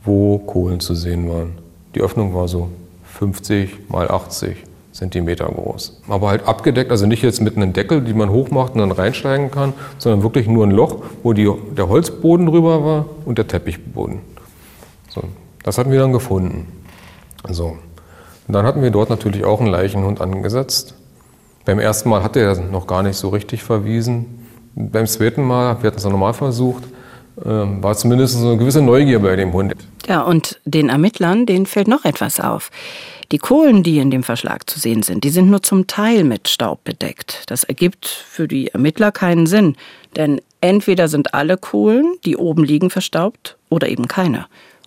wo 0.03 0.37
Kohlen 0.39 0.79
zu 0.79 0.93
sehen 0.93 1.29
waren. 1.29 1.53
Die 1.95 2.01
Öffnung 2.01 2.33
war 2.33 2.47
so 2.47 2.69
50 3.05 3.89
mal 3.89 4.09
80 4.09 4.57
Zentimeter 4.91 5.45
groß. 5.45 6.01
Aber 6.07 6.29
halt 6.29 6.47
abgedeckt, 6.47 6.91
also 6.91 7.05
nicht 7.05 7.21
jetzt 7.21 7.41
mit 7.41 7.57
einem 7.57 7.73
Deckel, 7.73 8.01
die 8.01 8.13
man 8.13 8.29
hochmacht 8.29 8.73
und 8.73 8.79
dann 8.79 8.91
reinsteigen 8.91 9.51
kann, 9.51 9.73
sondern 9.97 10.23
wirklich 10.23 10.47
nur 10.47 10.65
ein 10.65 10.71
Loch, 10.71 11.03
wo 11.23 11.33
die, 11.33 11.51
der 11.75 11.89
Holzboden 11.89 12.45
drüber 12.45 12.83
war 12.85 13.05
und 13.25 13.37
der 13.37 13.47
Teppichboden. 13.47 14.19
So, 15.09 15.23
das 15.63 15.77
hatten 15.77 15.91
wir 15.91 15.99
dann 15.99 16.13
gefunden. 16.13 16.67
So. 17.49 17.77
Und 18.47 18.53
dann 18.53 18.65
hatten 18.65 18.81
wir 18.81 18.91
dort 18.91 19.09
natürlich 19.09 19.43
auch 19.43 19.59
einen 19.59 19.69
Leichenhund 19.69 20.21
angesetzt. 20.21 20.95
Beim 21.65 21.79
ersten 21.79 22.09
Mal 22.09 22.23
hat 22.23 22.35
er 22.35 22.59
noch 22.59 22.85
gar 22.85 23.01
nicht 23.01 23.17
so 23.17 23.29
richtig 23.29 23.63
verwiesen. 23.63 24.47
Beim 24.75 25.07
zweiten 25.07 25.43
Mal, 25.43 25.81
wir 25.81 25.87
hatten 25.87 25.97
es 25.97 26.05
nochmal 26.05 26.33
versucht, 26.33 26.83
ähm, 27.43 27.81
war 27.83 27.95
zumindest 27.95 28.35
so 28.39 28.49
eine 28.49 28.57
gewisse 28.57 28.81
Neugier 28.81 29.19
bei 29.19 29.35
dem 29.35 29.51
Hund. 29.51 29.73
Ja, 30.07 30.21
und 30.21 30.59
den 30.65 30.89
Ermittlern, 30.89 31.45
denen 31.45 31.65
fällt 31.65 31.87
noch 31.87 32.05
etwas 32.05 32.39
auf. 32.39 32.69
Die 33.31 33.39
Kohlen, 33.39 33.81
die 33.81 33.97
in 33.97 34.11
dem 34.11 34.21
Verschlag 34.21 34.69
zu 34.69 34.79
sehen 34.79 35.01
sind, 35.01 35.23
die 35.23 35.29
sind 35.29 35.49
nur 35.49 35.63
zum 35.63 35.87
Teil 35.87 36.23
mit 36.23 36.47
Staub 36.47 36.83
bedeckt. 36.83 37.43
Das 37.47 37.63
ergibt 37.63 38.07
für 38.07 38.47
die 38.47 38.67
Ermittler 38.67 39.11
keinen 39.11 39.47
Sinn, 39.47 39.75
denn 40.15 40.41
entweder 40.61 41.07
sind 41.07 41.33
alle 41.33 41.57
Kohlen, 41.57 42.17
die 42.25 42.37
oben 42.37 42.63
liegen, 42.63 42.91
verstaubt 42.91 43.57
oder 43.69 43.89
eben 43.89 44.07
keine. 44.07 44.45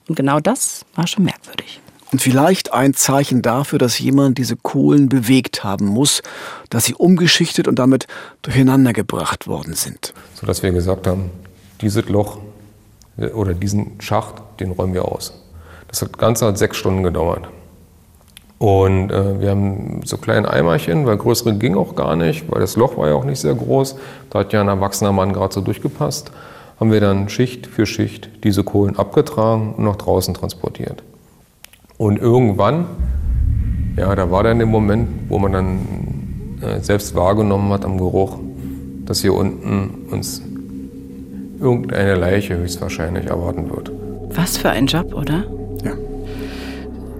Und 0.08 0.14
genau 0.14 0.38
das 0.38 0.86
war 0.94 1.08
schon 1.08 1.24
merkwürdig. 1.24 1.80
Und 2.10 2.22
vielleicht 2.22 2.72
ein 2.72 2.94
Zeichen 2.94 3.42
dafür, 3.42 3.78
dass 3.78 3.98
jemand 3.98 4.38
diese 4.38 4.56
Kohlen 4.56 5.08
bewegt 5.08 5.62
haben 5.62 5.86
muss, 5.86 6.22
dass 6.70 6.86
sie 6.86 6.94
umgeschichtet 6.94 7.68
und 7.68 7.78
damit 7.78 8.06
durcheinander 8.42 8.92
gebracht 8.94 9.46
worden 9.46 9.74
sind. 9.74 10.14
Sodass 10.34 10.62
wir 10.62 10.70
gesagt 10.72 11.06
haben, 11.06 11.30
dieses 11.80 12.08
Loch 12.08 12.38
äh, 13.18 13.26
oder 13.28 13.52
diesen 13.54 14.00
Schacht, 14.00 14.36
den 14.60 14.70
räumen 14.70 14.94
wir 14.94 15.04
aus. 15.04 15.34
Das 15.88 16.10
Ganze 16.12 16.46
hat 16.46 16.58
sechs 16.58 16.76
Stunden 16.76 17.02
gedauert. 17.02 17.48
Und 18.58 19.10
äh, 19.10 19.40
wir 19.40 19.50
haben 19.50 20.00
so 20.04 20.16
kleine 20.16 20.50
Eimerchen, 20.50 21.06
weil 21.06 21.16
größere 21.16 21.54
ging 21.54 21.76
auch 21.76 21.94
gar 21.94 22.16
nicht, 22.16 22.50
weil 22.50 22.60
das 22.60 22.76
Loch 22.76 22.96
war 22.96 23.08
ja 23.08 23.14
auch 23.14 23.24
nicht 23.24 23.40
sehr 23.40 23.54
groß. 23.54 23.96
Da 24.30 24.40
hat 24.40 24.52
ja 24.52 24.60
ein 24.60 24.68
erwachsener 24.68 25.12
Mann 25.12 25.32
gerade 25.32 25.54
so 25.54 25.60
durchgepasst. 25.60 26.32
Haben 26.80 26.90
wir 26.90 27.00
dann 27.00 27.28
Schicht 27.28 27.66
für 27.66 27.86
Schicht 27.86 28.30
diese 28.44 28.64
Kohlen 28.64 28.96
abgetragen 28.96 29.74
und 29.76 29.84
nach 29.84 29.96
draußen 29.96 30.34
transportiert. 30.34 31.02
Und 31.98 32.18
irgendwann, 32.18 32.86
ja, 33.96 34.14
da 34.14 34.30
war 34.30 34.44
dann 34.44 34.58
der 34.58 34.68
Moment, 34.68 35.08
wo 35.28 35.38
man 35.38 35.52
dann 35.52 35.78
äh, 36.62 36.80
selbst 36.80 37.16
wahrgenommen 37.16 37.72
hat 37.72 37.84
am 37.84 37.98
Geruch, 37.98 38.38
dass 39.04 39.20
hier 39.20 39.34
unten 39.34 40.06
uns 40.10 40.40
irgendeine 41.60 42.14
Leiche 42.14 42.56
höchstwahrscheinlich 42.56 43.26
erwarten 43.26 43.68
wird. 43.70 43.90
Was 44.30 44.56
für 44.56 44.70
ein 44.70 44.86
Job, 44.86 45.12
oder? 45.12 45.44
Ja. 45.82 45.92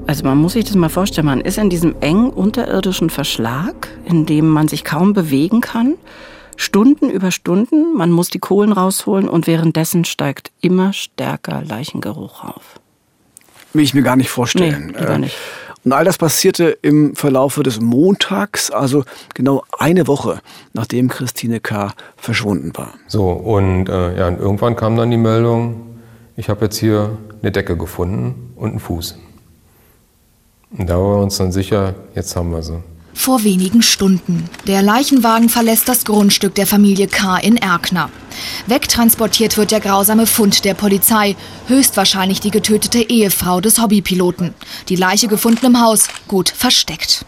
Also 0.07 0.25
man 0.25 0.39
muss 0.39 0.53
sich 0.53 0.65
das 0.65 0.77
mal 0.77 0.89
vorstellen, 0.89 1.27
man 1.27 1.41
ist 1.41 1.59
in 1.59 1.71
diesem 1.71 1.97
engen 2.01 2.31
unterirdischen 2.31 3.11
Verschlag, 3.11 3.89
in 4.05 4.27
dem 4.27 4.49
man 4.49 4.69
sich 4.69 4.85
kaum 4.85 5.13
bewegen 5.13 5.61
kann. 5.61 5.95
Stunden 6.57 7.11
über 7.11 7.33
Stunden, 7.33 7.97
man 7.97 8.13
muss 8.13 8.31
die 8.31 8.39
Kohlen 8.39 8.73
rausholen 8.73 9.29
und 9.29 9.49
währenddessen 9.49 10.05
steigt 10.05 10.53
immer 10.61 10.93
stärker 10.93 11.63
Leichengeruch 11.63 12.45
auf. 12.45 12.81
Will 13.73 13.85
ich 13.85 13.95
mir 13.95 14.03
gar 14.03 14.17
nicht 14.17 14.31
vorstellen. 14.31 14.93
Nee, 14.93 15.01
lieber 15.01 15.19
nicht. 15.19 15.37
Und 15.85 15.93
all 15.93 16.05
das 16.05 16.19
passierte 16.19 16.77
im 16.83 17.15
Verlaufe 17.15 17.63
des 17.63 17.81
Montags, 17.81 18.71
also 18.71 19.05
genau 19.35 19.63
eine 19.79 20.07
Woche, 20.07 20.41
nachdem 20.73 21.09
Christine 21.09 21.61
K. 21.61 21.95
verschwunden 22.17 22.73
war. 22.75 22.95
So, 23.07 23.31
und 23.31 23.89
äh, 23.89 24.19
ja, 24.19 24.29
und 24.29 24.39
irgendwann 24.39 24.77
kam 24.77 24.97
dann 24.97 25.11
die 25.11 25.17
Meldung, 25.17 25.99
ich 26.37 26.49
habe 26.49 26.65
jetzt 26.67 26.79
hier 26.79 27.17
eine 27.43 27.53
Decke 27.53 27.77
gefunden 27.77 28.53
und 28.57 28.71
einen 28.71 28.81
Fuß. 28.81 29.19
Und 30.77 30.91
da 30.91 30.99
waren 30.99 31.17
wir 31.17 31.23
uns 31.23 31.39
dann 31.39 31.53
sicher, 31.53 31.95
jetzt 32.15 32.37
haben 32.37 32.51
wir 32.51 32.63
sie. 32.63 32.83
Vor 33.19 33.43
wenigen 33.43 33.83
Stunden. 33.83 34.49
Der 34.69 34.81
Leichenwagen 34.81 35.49
verlässt 35.49 35.89
das 35.89 36.05
Grundstück 36.05 36.55
der 36.55 36.69
Familie 36.69 37.09
K. 37.09 37.37
in 37.37 37.57
Erkner. 37.57 38.11
Wegtransportiert 38.69 39.57
wird 39.57 39.73
der 39.73 39.81
grausame 39.81 40.25
Fund 40.25 40.65
der 40.65 40.75
Polizei, 40.75 41.35
höchstwahrscheinlich 41.67 42.41
die 42.41 42.53
getötete 42.53 43.01
Ehefrau 43.01 43.61
des 43.61 43.83
Hobbypiloten. 43.83 44.55
Die 44.89 44.95
Leiche 44.95 45.27
gefunden 45.27 45.67
im 45.67 45.81
Haus, 45.81 46.07
gut 46.29 46.49
versteckt. 46.49 47.27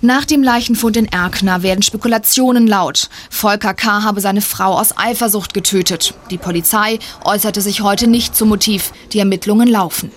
Nach 0.00 0.24
dem 0.24 0.42
Leichenfund 0.42 0.96
in 0.96 1.06
Erkner 1.06 1.62
werden 1.62 1.82
Spekulationen 1.82 2.66
laut. 2.66 3.10
Volker 3.28 3.74
K. 3.74 4.02
habe 4.02 4.22
seine 4.22 4.40
Frau 4.40 4.78
aus 4.78 4.96
Eifersucht 4.96 5.52
getötet. 5.52 6.14
Die 6.30 6.38
Polizei 6.38 6.98
äußerte 7.24 7.60
sich 7.60 7.82
heute 7.82 8.06
nicht 8.06 8.34
zum 8.34 8.48
Motiv. 8.48 8.92
Die 9.12 9.18
Ermittlungen 9.18 9.68
laufen. 9.68 10.10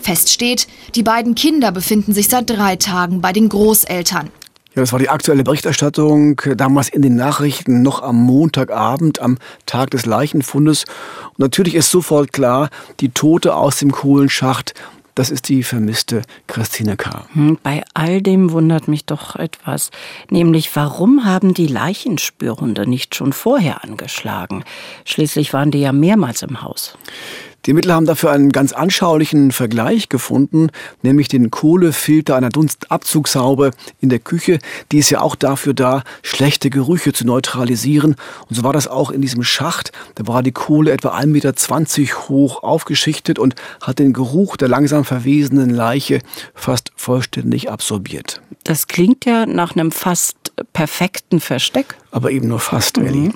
Fest 0.00 0.30
steht, 0.30 0.66
die 0.94 1.02
beiden 1.02 1.34
Kinder 1.34 1.72
befinden 1.72 2.12
sich 2.12 2.28
seit 2.28 2.50
drei 2.50 2.76
Tagen 2.76 3.20
bei 3.20 3.32
den 3.32 3.48
Großeltern. 3.48 4.30
Ja, 4.74 4.82
das 4.82 4.92
war 4.92 4.98
die 4.98 5.08
aktuelle 5.08 5.42
Berichterstattung 5.42 6.40
damals 6.56 6.88
in 6.88 7.02
den 7.02 7.16
Nachrichten 7.16 7.82
noch 7.82 8.02
am 8.02 8.16
Montagabend, 8.16 9.20
am 9.20 9.38
Tag 9.66 9.90
des 9.90 10.06
Leichenfundes. 10.06 10.84
Und 11.30 11.38
natürlich 11.40 11.74
ist 11.74 11.90
sofort 11.90 12.32
klar, 12.32 12.68
die 13.00 13.08
Tote 13.08 13.56
aus 13.56 13.78
dem 13.78 13.90
Kohlenschacht, 13.90 14.74
das 15.18 15.30
ist 15.30 15.48
die 15.48 15.64
vermisste 15.64 16.22
Christine 16.46 16.96
K. 16.96 17.24
Hm, 17.32 17.58
bei 17.60 17.82
all 17.92 18.22
dem 18.22 18.52
wundert 18.52 18.86
mich 18.86 19.04
doch 19.04 19.34
etwas, 19.34 19.90
nämlich 20.30 20.76
warum 20.76 21.24
haben 21.24 21.54
die 21.54 21.66
Leichenspürhunde 21.66 22.88
nicht 22.88 23.16
schon 23.16 23.32
vorher 23.32 23.82
angeschlagen? 23.82 24.62
Schließlich 25.04 25.52
waren 25.52 25.72
die 25.72 25.80
ja 25.80 25.92
mehrmals 25.92 26.42
im 26.42 26.62
Haus. 26.62 26.96
Die 27.66 27.72
Ermittler 27.72 27.94
haben 27.94 28.06
dafür 28.06 28.30
einen 28.30 28.50
ganz 28.50 28.72
anschaulichen 28.72 29.52
Vergleich 29.52 30.08
gefunden, 30.08 30.68
nämlich 31.02 31.28
den 31.28 31.50
Kohlefilter 31.50 32.36
einer 32.36 32.48
Dunstabzugshaube 32.48 33.72
in 34.00 34.08
der 34.08 34.20
Küche. 34.20 34.58
Die 34.92 34.98
ist 34.98 35.10
ja 35.10 35.20
auch 35.20 35.34
dafür 35.34 35.74
da, 35.74 36.02
schlechte 36.22 36.70
Gerüche 36.70 37.12
zu 37.12 37.26
neutralisieren. 37.26 38.16
Und 38.48 38.56
so 38.56 38.62
war 38.62 38.72
das 38.72 38.88
auch 38.88 39.10
in 39.10 39.20
diesem 39.20 39.42
Schacht. 39.42 39.92
Da 40.14 40.26
war 40.26 40.42
die 40.42 40.52
Kohle 40.52 40.92
etwa 40.92 41.16
1,20 41.16 41.26
Meter 41.26 42.28
hoch 42.28 42.62
aufgeschichtet 42.62 43.38
und 43.38 43.54
hat 43.82 43.98
den 43.98 44.12
Geruch 44.12 44.56
der 44.56 44.68
langsam 44.68 45.04
verwesenden 45.04 45.70
Leiche 45.70 46.20
fast 46.54 46.92
vollständig 46.96 47.70
absorbiert. 47.70 48.40
Das 48.64 48.86
klingt 48.86 49.24
ja 49.24 49.46
nach 49.46 49.74
einem 49.74 49.90
fast 49.92 50.36
perfekten 50.72 51.40
Versteck. 51.40 51.96
Aber 52.18 52.32
eben 52.32 52.48
nur 52.48 52.58
fast, 52.58 52.96
mhm. 52.96 53.32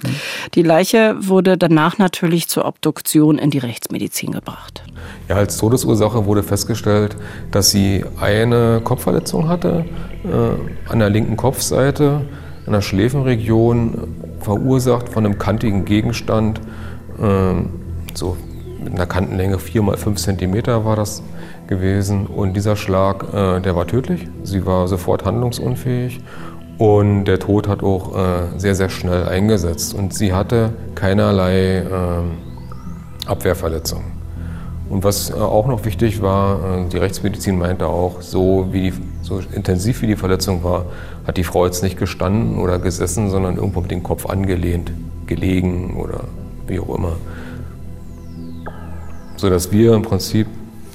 Die 0.56 0.62
Leiche 0.64 1.14
wurde 1.20 1.56
danach 1.56 1.98
natürlich 1.98 2.48
zur 2.48 2.64
Obduktion 2.64 3.38
in 3.38 3.50
die 3.50 3.58
Rechtsmedizin 3.58 4.32
gebracht. 4.32 4.82
Ja, 5.28 5.36
als 5.36 5.56
Todesursache 5.56 6.26
wurde 6.26 6.42
festgestellt, 6.42 7.16
dass 7.52 7.70
sie 7.70 8.04
eine 8.20 8.80
Kopfverletzung 8.82 9.48
hatte 9.48 9.84
äh, 10.24 10.90
an 10.90 10.98
der 10.98 11.10
linken 11.10 11.36
Kopfseite, 11.36 12.22
an 12.66 12.72
der 12.72 12.80
Schläfenregion, 12.80 14.16
verursacht 14.40 15.08
von 15.08 15.24
einem 15.24 15.38
kantigen 15.38 15.84
Gegenstand, 15.84 16.60
äh, 17.20 17.54
so 18.14 18.36
mit 18.82 18.94
einer 18.94 19.06
Kantenlänge 19.06 19.60
4 19.60 19.82
mal 19.82 19.96
5 19.96 20.18
cm 20.18 20.66
war 20.84 20.96
das 20.96 21.22
gewesen. 21.68 22.26
Und 22.26 22.54
dieser 22.54 22.74
Schlag, 22.74 23.32
äh, 23.32 23.60
der 23.60 23.76
war 23.76 23.86
tödlich. 23.86 24.26
Sie 24.42 24.66
war 24.66 24.88
sofort 24.88 25.24
handlungsunfähig 25.24 26.20
und 26.82 27.26
der 27.26 27.38
Tod 27.38 27.68
hat 27.68 27.84
auch 27.84 28.12
äh, 28.16 28.58
sehr, 28.58 28.74
sehr 28.74 28.88
schnell 28.88 29.28
eingesetzt. 29.28 29.94
Und 29.94 30.14
sie 30.14 30.32
hatte 30.32 30.70
keinerlei 30.96 31.76
äh, 31.76 31.84
Abwehrverletzung. 33.24 34.02
Und 34.90 35.04
was 35.04 35.30
äh, 35.30 35.34
auch 35.34 35.68
noch 35.68 35.84
wichtig 35.84 36.22
war, 36.22 36.80
äh, 36.80 36.88
die 36.88 36.96
Rechtsmedizin 36.96 37.56
meinte 37.56 37.86
auch, 37.86 38.20
so, 38.20 38.66
wie 38.72 38.90
die, 38.90 38.94
so 39.22 39.40
intensiv 39.54 40.02
wie 40.02 40.08
die 40.08 40.16
Verletzung 40.16 40.64
war, 40.64 40.86
hat 41.24 41.36
die 41.36 41.44
Frau 41.44 41.66
jetzt 41.66 41.84
nicht 41.84 42.00
gestanden 42.00 42.58
oder 42.58 42.80
gesessen, 42.80 43.30
sondern 43.30 43.58
irgendwo 43.58 43.80
mit 43.80 43.92
dem 43.92 44.02
Kopf 44.02 44.26
angelehnt, 44.26 44.90
gelegen 45.26 45.96
oder 45.96 46.24
wie 46.66 46.80
auch 46.80 46.96
immer. 46.96 47.12
Sodass 49.36 49.70
wir 49.70 49.94
im 49.94 50.02
Prinzip 50.02 50.48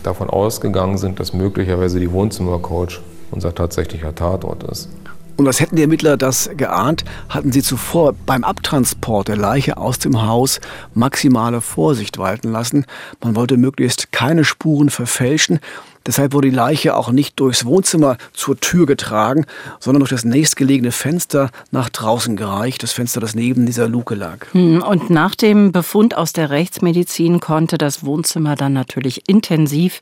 davon 0.04 0.30
ausgegangen 0.30 0.97
sind, 0.97 1.21
dass 1.21 1.32
möglicherweise 1.32 2.02
die 2.02 2.12
Wohnzimmercouch 2.12 3.00
unser 3.32 3.56
tatsächlicher 3.56 4.13
Tatort 4.13 4.63
ist. 4.63 4.89
Und 5.38 5.45
als 5.45 5.60
hätten 5.60 5.76
die 5.76 5.84
Ermittler 5.84 6.17
das 6.17 6.50
geahnt, 6.58 7.06
hatten 7.30 7.52
sie 7.52 7.62
zuvor 7.62 8.13
beim 8.26 8.43
Abtransport 8.43 9.28
der 9.28 9.38
Leiche 9.38 9.78
aus 9.78 10.00
dem 10.00 10.26
Haus 10.26 10.60
maximale 10.95 11.62
Vorsicht 11.62 12.17
walten 12.17 12.52
lassen. 12.52 12.86
Man 13.23 13.36
wollte 13.36 13.56
möglichst 13.58 14.12
keine 14.12 14.43
Spuren 14.43 14.89
verfälschen. 14.89 15.60
Deshalb 16.08 16.34
wurde 16.34 16.50
die 16.50 16.56
Leiche 16.56 16.95
auch 16.95 17.12
nicht 17.12 17.39
durchs 17.39 17.65
Wohnzimmer 17.65 18.17
zur 18.34 18.58
Tür 18.60 18.86
getragen, 18.86 19.45
sondern 19.80 20.00
durch 20.00 20.10
das 20.10 20.23
nächstgelegene 20.23 20.93
Fenster 20.93 21.52
nach 21.69 21.89
draußen 21.89 22.38
gereicht, 22.38 22.82
das 22.82 22.93
Fenster, 22.93 23.19
das 23.19 23.36
neben 23.36 23.65
dieser 23.65 23.89
Luke 23.89 24.15
lag. 24.15 24.38
Hm, 24.54 24.82
und 24.82 25.10
nach 25.10 25.36
dem 25.36 25.73
Befund 25.73 26.15
aus 26.15 26.32
der 26.32 26.50
Rechtsmedizin 26.50 27.41
konnte 27.41 27.78
das 27.78 28.06
Wohnzimmer 28.06 28.56
dann 28.56 28.73
natürlich 28.73 29.28
intensiv 29.28 30.02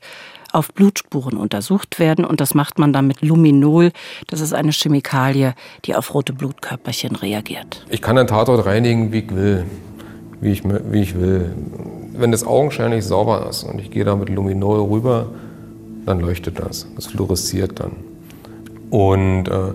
auf 0.52 0.72
Blutspuren 0.72 1.36
untersucht 1.36 1.98
werden 1.98 2.24
und 2.24 2.40
das 2.40 2.54
macht 2.54 2.78
man 2.78 2.92
dann 2.92 3.06
mit 3.06 3.22
Luminol. 3.22 3.92
Das 4.26 4.40
ist 4.40 4.52
eine 4.52 4.72
Chemikalie, 4.72 5.54
die 5.84 5.94
auf 5.94 6.14
rote 6.14 6.32
Blutkörperchen 6.32 7.16
reagiert. 7.16 7.84
Ich 7.88 8.02
kann 8.02 8.16
den 8.16 8.26
Tatort 8.26 8.66
reinigen, 8.66 9.12
wie 9.12 9.20
ich 9.20 9.34
will, 9.34 9.64
wie 10.40 10.52
ich, 10.52 10.62
wie 10.64 11.00
ich 11.00 11.18
will. 11.18 11.54
Wenn 12.14 12.32
das 12.32 12.46
augenscheinlich 12.46 13.04
sauber 13.04 13.46
ist 13.48 13.64
und 13.64 13.80
ich 13.80 13.90
gehe 13.90 14.04
da 14.04 14.16
mit 14.16 14.28
Luminol 14.28 14.80
rüber, 14.80 15.26
dann 16.06 16.20
leuchtet 16.20 16.58
das. 16.58 16.86
Das 16.94 17.06
fluoresziert 17.06 17.80
dann. 17.80 17.92
Und 18.90 19.48
äh, 19.48 19.72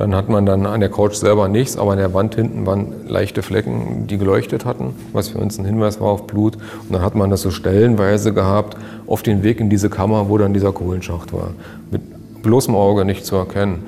dann 0.00 0.14
hat 0.14 0.30
man 0.30 0.46
dann 0.46 0.64
an 0.64 0.80
der 0.80 0.88
Couch 0.88 1.12
selber 1.12 1.46
nichts, 1.48 1.76
aber 1.76 1.92
an 1.92 1.98
der 1.98 2.14
Wand 2.14 2.34
hinten 2.34 2.64
waren 2.64 3.06
leichte 3.06 3.42
Flecken, 3.42 4.06
die 4.06 4.16
geleuchtet 4.16 4.64
hatten, 4.64 4.94
was 5.12 5.28
für 5.28 5.36
uns 5.36 5.58
ein 5.58 5.66
Hinweis 5.66 6.00
war 6.00 6.08
auf 6.08 6.26
Blut. 6.26 6.56
Und 6.56 6.94
dann 6.94 7.02
hat 7.02 7.14
man 7.14 7.28
das 7.28 7.42
so 7.42 7.50
stellenweise 7.50 8.32
gehabt 8.32 8.78
auf 9.06 9.22
den 9.22 9.42
Weg 9.42 9.60
in 9.60 9.68
diese 9.68 9.90
Kammer, 9.90 10.30
wo 10.30 10.38
dann 10.38 10.54
dieser 10.54 10.72
Kohlenschacht 10.72 11.34
war. 11.34 11.50
Mit 11.90 12.00
bloßem 12.42 12.74
Auge 12.74 13.04
nicht 13.04 13.26
zu 13.26 13.36
erkennen. 13.36 13.82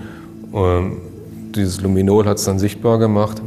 Ähm, 0.53 0.98
dieses 1.55 1.81
Luminol 1.81 2.27
hat 2.27 2.37
es 2.37 2.44
dann 2.44 2.59
sichtbar 2.59 2.98
gemacht. 2.98 3.40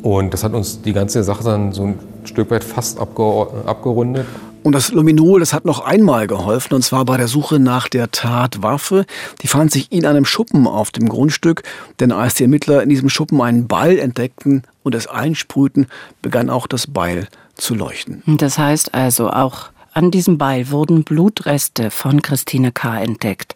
Und 0.00 0.32
das 0.32 0.42
hat 0.42 0.54
uns 0.54 0.80
die 0.80 0.94
ganze 0.94 1.22
Sache 1.22 1.44
dann 1.44 1.72
so 1.72 1.82
ein 1.82 1.98
Stück 2.24 2.50
weit 2.50 2.64
fast 2.64 2.98
abgerundet. 2.98 4.24
Und 4.64 4.72
das 4.72 4.92
Luminol, 4.92 5.40
das 5.40 5.52
hat 5.52 5.66
noch 5.66 5.80
einmal 5.80 6.26
geholfen, 6.26 6.72
und 6.72 6.80
zwar 6.80 7.04
bei 7.04 7.18
der 7.18 7.28
Suche 7.28 7.58
nach 7.60 7.86
der 7.86 8.10
Tatwaffe. 8.10 9.04
Die 9.42 9.46
fand 9.46 9.70
sich 9.70 9.92
in 9.92 10.06
einem 10.06 10.24
Schuppen 10.24 10.66
auf 10.66 10.90
dem 10.90 11.06
Grundstück, 11.06 11.64
denn 12.00 12.12
als 12.12 12.32
die 12.32 12.44
Ermittler 12.44 12.82
in 12.82 12.88
diesem 12.88 13.10
Schuppen 13.10 13.42
einen 13.42 13.68
Ball 13.68 13.98
entdeckten 13.98 14.62
und 14.82 14.94
es 14.94 15.06
einsprühten, 15.06 15.86
begann 16.22 16.48
auch 16.48 16.66
das 16.66 16.86
Beil 16.86 17.28
zu 17.56 17.74
leuchten. 17.74 18.22
Das 18.26 18.56
heißt 18.56 18.94
also, 18.94 19.28
auch 19.28 19.66
an 19.92 20.10
diesem 20.10 20.38
Beil 20.38 20.70
wurden 20.70 21.04
Blutreste 21.04 21.90
von 21.90 22.22
Christine 22.22 22.72
K. 22.72 23.02
entdeckt. 23.02 23.54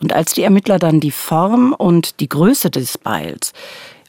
Und 0.00 0.14
als 0.14 0.32
die 0.32 0.42
Ermittler 0.42 0.78
dann 0.78 1.00
die 1.00 1.10
Form 1.10 1.74
und 1.76 2.18
die 2.18 2.30
Größe 2.30 2.70
des 2.70 2.96
Beils 2.96 3.52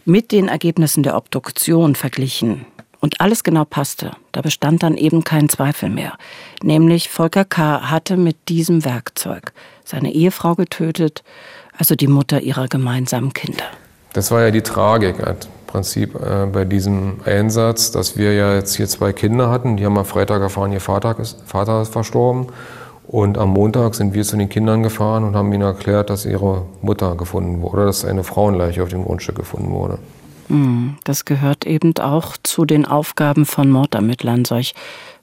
mit 0.06 0.32
den 0.32 0.48
Ergebnissen 0.48 1.04
der 1.04 1.18
Obduktion 1.18 1.96
verglichen, 1.96 2.66
und 3.02 3.20
alles 3.20 3.44
genau 3.44 3.66
passte. 3.66 4.12
Da 4.32 4.42
bestand 4.42 4.84
dann 4.84 4.96
eben 4.96 5.26
kein 5.26 5.50
Zweifel 5.50 5.90
mehr. 5.90 6.14
Nämlich 6.64 7.10
Volker 7.10 7.44
K. 7.44 7.92
hatte 7.92 8.16
mit 8.16 8.38
diesem 8.48 8.86
Werkzeug 8.86 9.52
seine 9.84 10.14
Ehefrau 10.14 10.56
getötet, 10.56 11.24
also 11.78 11.96
die 11.96 12.08
Mutter 12.08 12.40
ihrer 12.42 12.68
gemeinsamen 12.68 13.34
Kinder. 13.34 13.66
Das 14.14 14.32
war 14.32 14.42
ja 14.42 14.52
die 14.52 14.62
Tragik 14.62 15.20
im 15.20 15.36
Prinzip 15.68 16.16
äh, 16.16 16.46
bei 16.46 16.64
diesem 16.64 17.22
Einsatz, 17.26 17.92
dass 17.92 18.18
wir 18.18 18.34
ja 18.34 18.56
jetzt 18.56 18.76
hier 18.76 18.88
zwei 18.88 19.14
Kinder 19.14 19.50
hatten. 19.50 19.78
Die 19.78 19.86
haben 19.86 19.98
am 19.98 20.06
Freitag 20.06 20.42
erfahren, 20.42 20.72
ihr 20.72 20.82
Vater 20.82 21.18
ist, 21.20 21.42
Vater 21.46 21.82
ist 21.82 21.92
verstorben. 21.92 22.48
Und 23.08 23.38
am 23.38 23.50
Montag 23.50 23.96
sind 23.96 24.14
wir 24.14 24.24
zu 24.24 24.38
den 24.38 24.48
Kindern 24.48 24.84
gefahren 24.84 25.24
und 25.24 25.36
haben 25.36 25.52
ihnen 25.52 25.64
erklärt, 25.64 26.10
dass 26.10 26.26
ihre 26.26 26.66
Mutter 26.82 27.16
gefunden 27.16 27.62
wurde, 27.62 27.86
dass 27.86 28.06
eine 28.06 28.24
Frauenleiche 28.24 28.84
auf 28.84 28.90
dem 28.90 29.04
Grundstück 29.04 29.36
gefunden 29.36 29.72
wurde. 29.72 29.98
Hm, 30.52 30.98
das 31.06 31.24
gehört 31.24 31.66
eben 31.66 31.98
auch 31.98 32.36
zu 32.44 32.66
den 32.66 32.86
Aufgaben 32.86 33.46
von 33.46 33.70
Mordermittlern, 33.70 34.44
solch 34.44 34.76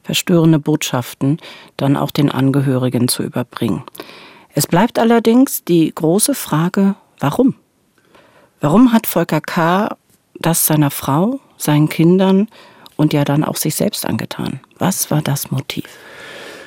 verstörende 0.02 0.58
Botschaften 0.58 1.36
dann 1.76 1.98
auch 1.98 2.10
den 2.10 2.30
Angehörigen 2.30 3.08
zu 3.08 3.22
überbringen. 3.22 3.82
Es 4.54 4.66
bleibt 4.66 4.98
allerdings 4.98 5.64
die 5.64 5.92
große 5.94 6.34
Frage, 6.34 6.94
warum? 7.20 7.56
Warum 8.62 8.90
hat 8.90 9.06
Volker 9.06 9.42
K. 9.42 9.98
das 10.34 10.64
seiner 10.64 10.90
Frau, 10.90 11.40
seinen 11.58 11.90
Kindern 11.90 12.48
und 12.96 13.12
ja 13.12 13.24
dann 13.24 13.44
auch 13.44 13.56
sich 13.56 13.74
selbst 13.74 14.06
angetan? 14.06 14.60
Was 14.78 15.10
war 15.10 15.20
das 15.20 15.50
Motiv? 15.50 15.84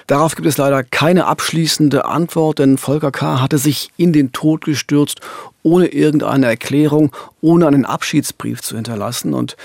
Darauf 0.07 0.35
gibt 0.35 0.47
es 0.47 0.57
leider 0.57 0.83
keine 0.83 1.25
abschließende 1.25 2.05
Antwort, 2.05 2.59
denn 2.59 2.77
Volker 2.77 3.11
K. 3.11 3.41
hatte 3.41 3.57
sich 3.57 3.89
in 3.97 4.13
den 4.13 4.31
Tod 4.31 4.65
gestürzt, 4.65 5.21
ohne 5.63 5.87
irgendeine 5.87 6.47
Erklärung, 6.47 7.11
ohne 7.39 7.67
einen 7.67 7.85
Abschiedsbrief 7.85 8.61
zu 8.61 8.75
hinterlassen. 8.75 9.33
Und 9.33 9.55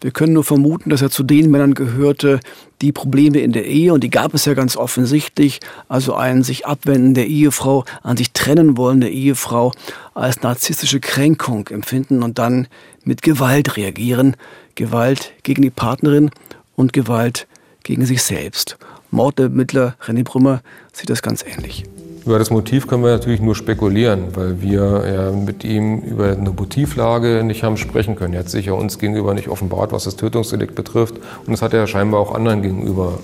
wir 0.00 0.10
können 0.10 0.34
nur 0.34 0.44
vermuten, 0.44 0.90
dass 0.90 1.02
er 1.02 1.10
zu 1.10 1.22
den 1.22 1.50
Männern 1.50 1.74
gehörte, 1.74 2.40
die 2.82 2.92
Probleme 2.92 3.38
in 3.38 3.52
der 3.52 3.66
Ehe, 3.66 3.94
und 3.94 4.04
die 4.04 4.10
gab 4.10 4.34
es 4.34 4.44
ja 4.44 4.54
ganz 4.54 4.76
offensichtlich, 4.76 5.60
also 5.88 6.14
ein 6.14 6.42
sich 6.42 6.66
abwenden 6.66 7.14
der 7.14 7.26
Ehefrau, 7.26 7.84
an 8.02 8.16
sich 8.16 8.32
trennen 8.32 8.76
wollen 8.76 9.00
der 9.00 9.12
Ehefrau, 9.12 9.72
als 10.14 10.42
narzisstische 10.42 11.00
Kränkung 11.00 11.68
empfinden 11.68 12.22
und 12.22 12.38
dann 12.38 12.68
mit 13.04 13.22
Gewalt 13.22 13.76
reagieren. 13.76 14.36
Gewalt 14.74 15.32
gegen 15.42 15.62
die 15.62 15.70
Partnerin 15.70 16.30
und 16.74 16.92
Gewalt 16.92 17.46
gegen 17.82 18.04
sich 18.04 18.22
selbst. 18.22 18.76
Mordermittler 19.16 19.96
René 20.06 20.24
Brümmer 20.24 20.60
sieht 20.92 21.10
das 21.10 21.22
ganz 21.22 21.42
ähnlich. 21.42 21.84
Über 22.26 22.38
das 22.38 22.50
Motiv 22.50 22.86
können 22.86 23.02
wir 23.02 23.12
natürlich 23.12 23.40
nur 23.40 23.54
spekulieren, 23.54 24.34
weil 24.34 24.60
wir 24.60 25.04
ja 25.06 25.30
mit 25.30 25.64
ihm 25.64 26.00
über 26.00 26.32
eine 26.32 26.50
Motivlage 26.50 27.42
nicht 27.44 27.62
haben 27.62 27.76
sprechen 27.76 28.16
können. 28.16 28.34
Er 28.34 28.40
hat 28.40 28.50
sich 28.50 28.66
ja 28.66 28.74
uns 28.74 28.98
gegenüber 28.98 29.32
nicht 29.32 29.48
offenbart, 29.48 29.92
was 29.92 30.04
das 30.04 30.16
Tötungsdelikt 30.16 30.74
betrifft. 30.74 31.14
Und 31.46 31.54
es 31.54 31.62
hat 31.62 31.72
er 31.72 31.86
scheinbar 31.86 32.20
auch 32.20 32.34
anderen 32.34 32.62
gegenüber 32.62 33.20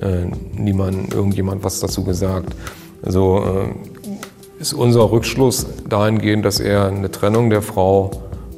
äh, 0.00 0.26
niemand, 0.56 1.12
irgendjemand 1.12 1.62
was 1.62 1.80
dazu 1.80 2.04
gesagt. 2.04 2.54
Also 3.02 3.44
äh, 3.44 4.60
ist 4.60 4.72
unser 4.72 5.10
Rückschluss 5.10 5.66
dahingehend, 5.88 6.44
dass 6.44 6.58
er 6.58 6.86
eine 6.86 7.10
Trennung 7.10 7.50
der 7.50 7.60
Frau 7.60 8.12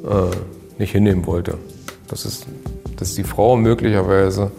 äh, 0.05 0.79
nicht 0.79 0.93
hinnehmen 0.93 1.27
wollte. 1.27 1.59
Das 2.07 2.25
ist, 2.25 2.47
dass 2.97 3.15
die 3.15 3.25
Frau 3.25 3.57
möglicherweise 3.57 4.53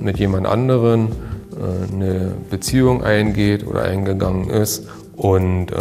mit 0.00 0.18
jemand 0.18 0.46
anderen 0.46 1.12
äh, 1.58 1.92
eine 1.92 2.34
Beziehung 2.50 3.02
eingeht 3.02 3.66
oder 3.66 3.82
eingegangen 3.82 4.48
ist 4.48 4.86
und 5.16 5.72
äh, 5.72 5.76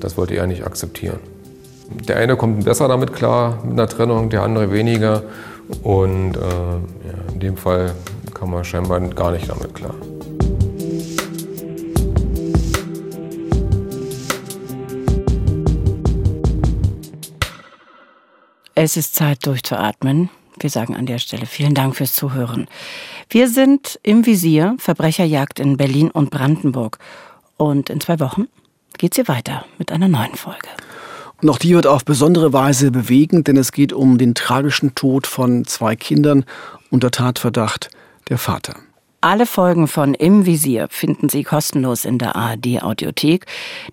das 0.00 0.16
wollte 0.16 0.34
er 0.34 0.46
nicht 0.46 0.64
akzeptieren. 0.64 1.18
Der 2.06 2.16
eine 2.16 2.36
kommt 2.36 2.64
besser 2.64 2.88
damit 2.88 3.12
klar 3.12 3.62
mit 3.62 3.72
einer 3.72 3.88
Trennung, 3.88 4.30
der 4.30 4.42
andere 4.42 4.72
weniger 4.72 5.22
und 5.82 6.36
äh, 6.36 6.40
ja, 6.40 7.32
in 7.34 7.40
dem 7.40 7.56
Fall 7.56 7.94
kam 8.32 8.54
er 8.54 8.64
scheinbar 8.64 9.00
gar 9.00 9.32
nicht 9.32 9.50
damit 9.50 9.74
klar. 9.74 9.94
Es 18.74 18.96
ist 18.96 19.14
Zeit 19.16 19.44
durchzuatmen. 19.44 20.30
Wir 20.62 20.70
sagen 20.70 20.96
an 20.96 21.06
der 21.06 21.18
Stelle 21.18 21.46
vielen 21.46 21.74
Dank 21.74 21.96
fürs 21.96 22.14
Zuhören. 22.14 22.66
Wir 23.30 23.48
sind 23.48 23.98
im 24.02 24.26
Visier 24.26 24.76
Verbrecherjagd 24.78 25.60
in 25.60 25.76
Berlin 25.76 26.10
und 26.10 26.30
Brandenburg. 26.30 26.98
Und 27.56 27.90
in 27.90 28.00
zwei 28.00 28.20
Wochen 28.20 28.46
geht's 28.96 29.16
hier 29.16 29.28
weiter 29.28 29.64
mit 29.78 29.92
einer 29.92 30.08
neuen 30.08 30.34
Folge. 30.34 30.68
Und 31.40 31.50
auch 31.50 31.58
die 31.58 31.74
wird 31.74 31.86
auf 31.86 32.04
besondere 32.04 32.52
Weise 32.52 32.90
bewegend, 32.90 33.46
denn 33.46 33.56
es 33.56 33.72
geht 33.72 33.92
um 33.92 34.18
den 34.18 34.34
tragischen 34.34 34.94
Tod 34.94 35.26
von 35.26 35.64
zwei 35.64 35.94
Kindern 35.94 36.44
unter 36.90 37.10
Tatverdacht 37.10 37.90
der 38.28 38.38
Vater. 38.38 38.76
Alle 39.20 39.46
Folgen 39.46 39.88
von 39.88 40.14
Im 40.14 40.46
Visier 40.46 40.86
finden 40.90 41.28
Sie 41.28 41.42
kostenlos 41.42 42.04
in 42.04 42.18
der 42.18 42.36
ARD 42.36 42.84
Audiothek. 42.84 43.46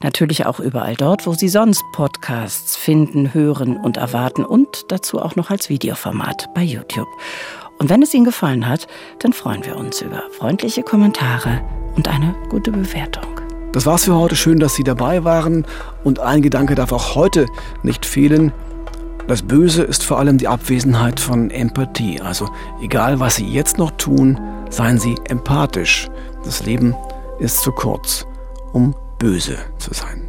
Natürlich 0.03 0.45
auch 0.45 0.59
überall 0.59 0.95
dort, 0.95 1.25
wo 1.25 1.33
Sie 1.33 1.49
sonst 1.49 1.83
Podcasts 1.93 2.75
finden, 2.75 3.33
hören 3.33 3.75
und 3.75 3.97
erwarten 3.97 4.45
und 4.45 4.85
dazu 4.89 5.19
auch 5.19 5.35
noch 5.35 5.49
als 5.49 5.67
Videoformat 5.67 6.53
bei 6.53 6.61
YouTube. 6.61 7.07
Und 7.79 7.89
wenn 7.89 8.03
es 8.03 8.13
Ihnen 8.13 8.25
gefallen 8.25 8.67
hat, 8.67 8.87
dann 9.17 9.33
freuen 9.33 9.65
wir 9.65 9.77
uns 9.77 9.99
über 9.99 10.21
freundliche 10.29 10.83
Kommentare 10.83 11.59
und 11.95 12.07
eine 12.07 12.35
gute 12.49 12.71
Bewertung. 12.71 13.41
Das 13.71 13.87
war's 13.87 14.05
für 14.05 14.13
heute. 14.13 14.35
Schön, 14.35 14.59
dass 14.59 14.75
Sie 14.75 14.83
dabei 14.83 15.23
waren. 15.23 15.65
Und 16.03 16.19
ein 16.19 16.43
Gedanke 16.43 16.75
darf 16.75 16.91
auch 16.91 17.15
heute 17.15 17.47
nicht 17.81 18.05
fehlen. 18.05 18.53
Das 19.27 19.41
Böse 19.41 19.81
ist 19.81 20.03
vor 20.03 20.19
allem 20.19 20.37
die 20.37 20.47
Abwesenheit 20.47 21.19
von 21.19 21.49
Empathie. 21.49 22.21
Also 22.21 22.47
egal, 22.81 23.19
was 23.19 23.37
Sie 23.37 23.47
jetzt 23.47 23.79
noch 23.79 23.91
tun, 23.91 24.39
seien 24.69 24.99
Sie 24.99 25.15
empathisch. 25.29 26.09
Das 26.43 26.63
Leben 26.63 26.95
ist 27.39 27.61
zu 27.61 27.71
kurz, 27.71 28.27
um 28.71 28.95
böse 29.17 29.57
zu 29.79 29.93
sein. 29.95 30.21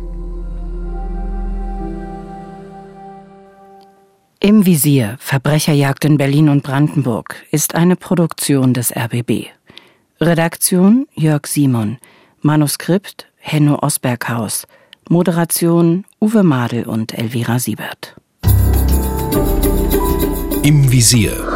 Im 4.41 4.65
Visier 4.65 5.17
Verbrecherjagd 5.19 6.05
in 6.07 6.17
Berlin 6.17 6.49
und 6.49 6.63
Brandenburg 6.63 7.37
ist 7.51 7.75
eine 7.75 7.97
Produktion 7.97 8.73
des 8.73 8.95
RBB. 8.97 9.49
Redaktion 10.21 11.07
Jörg 11.15 11.47
Simon. 11.47 11.99
Manuskript 12.41 13.27
Henno 13.37 13.79
Osberghaus. 13.83 14.67
Moderation 15.09 16.05
Uwe 16.21 16.43
Madel 16.43 16.85
und 16.85 17.13
Elvira 17.13 17.59
Siebert. 17.59 18.17
Im 20.67 20.91
Visier. 20.91 21.47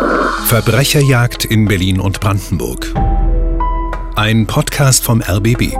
Verbrecherjagd 0.45 1.45
in 1.45 1.65
Berlin 1.67 1.99
und 1.99 2.21
Brandenburg. 2.21 2.95
Ein 4.15 4.47
Podcast 4.47 5.03
vom 5.03 5.21
RBB. 5.21 5.75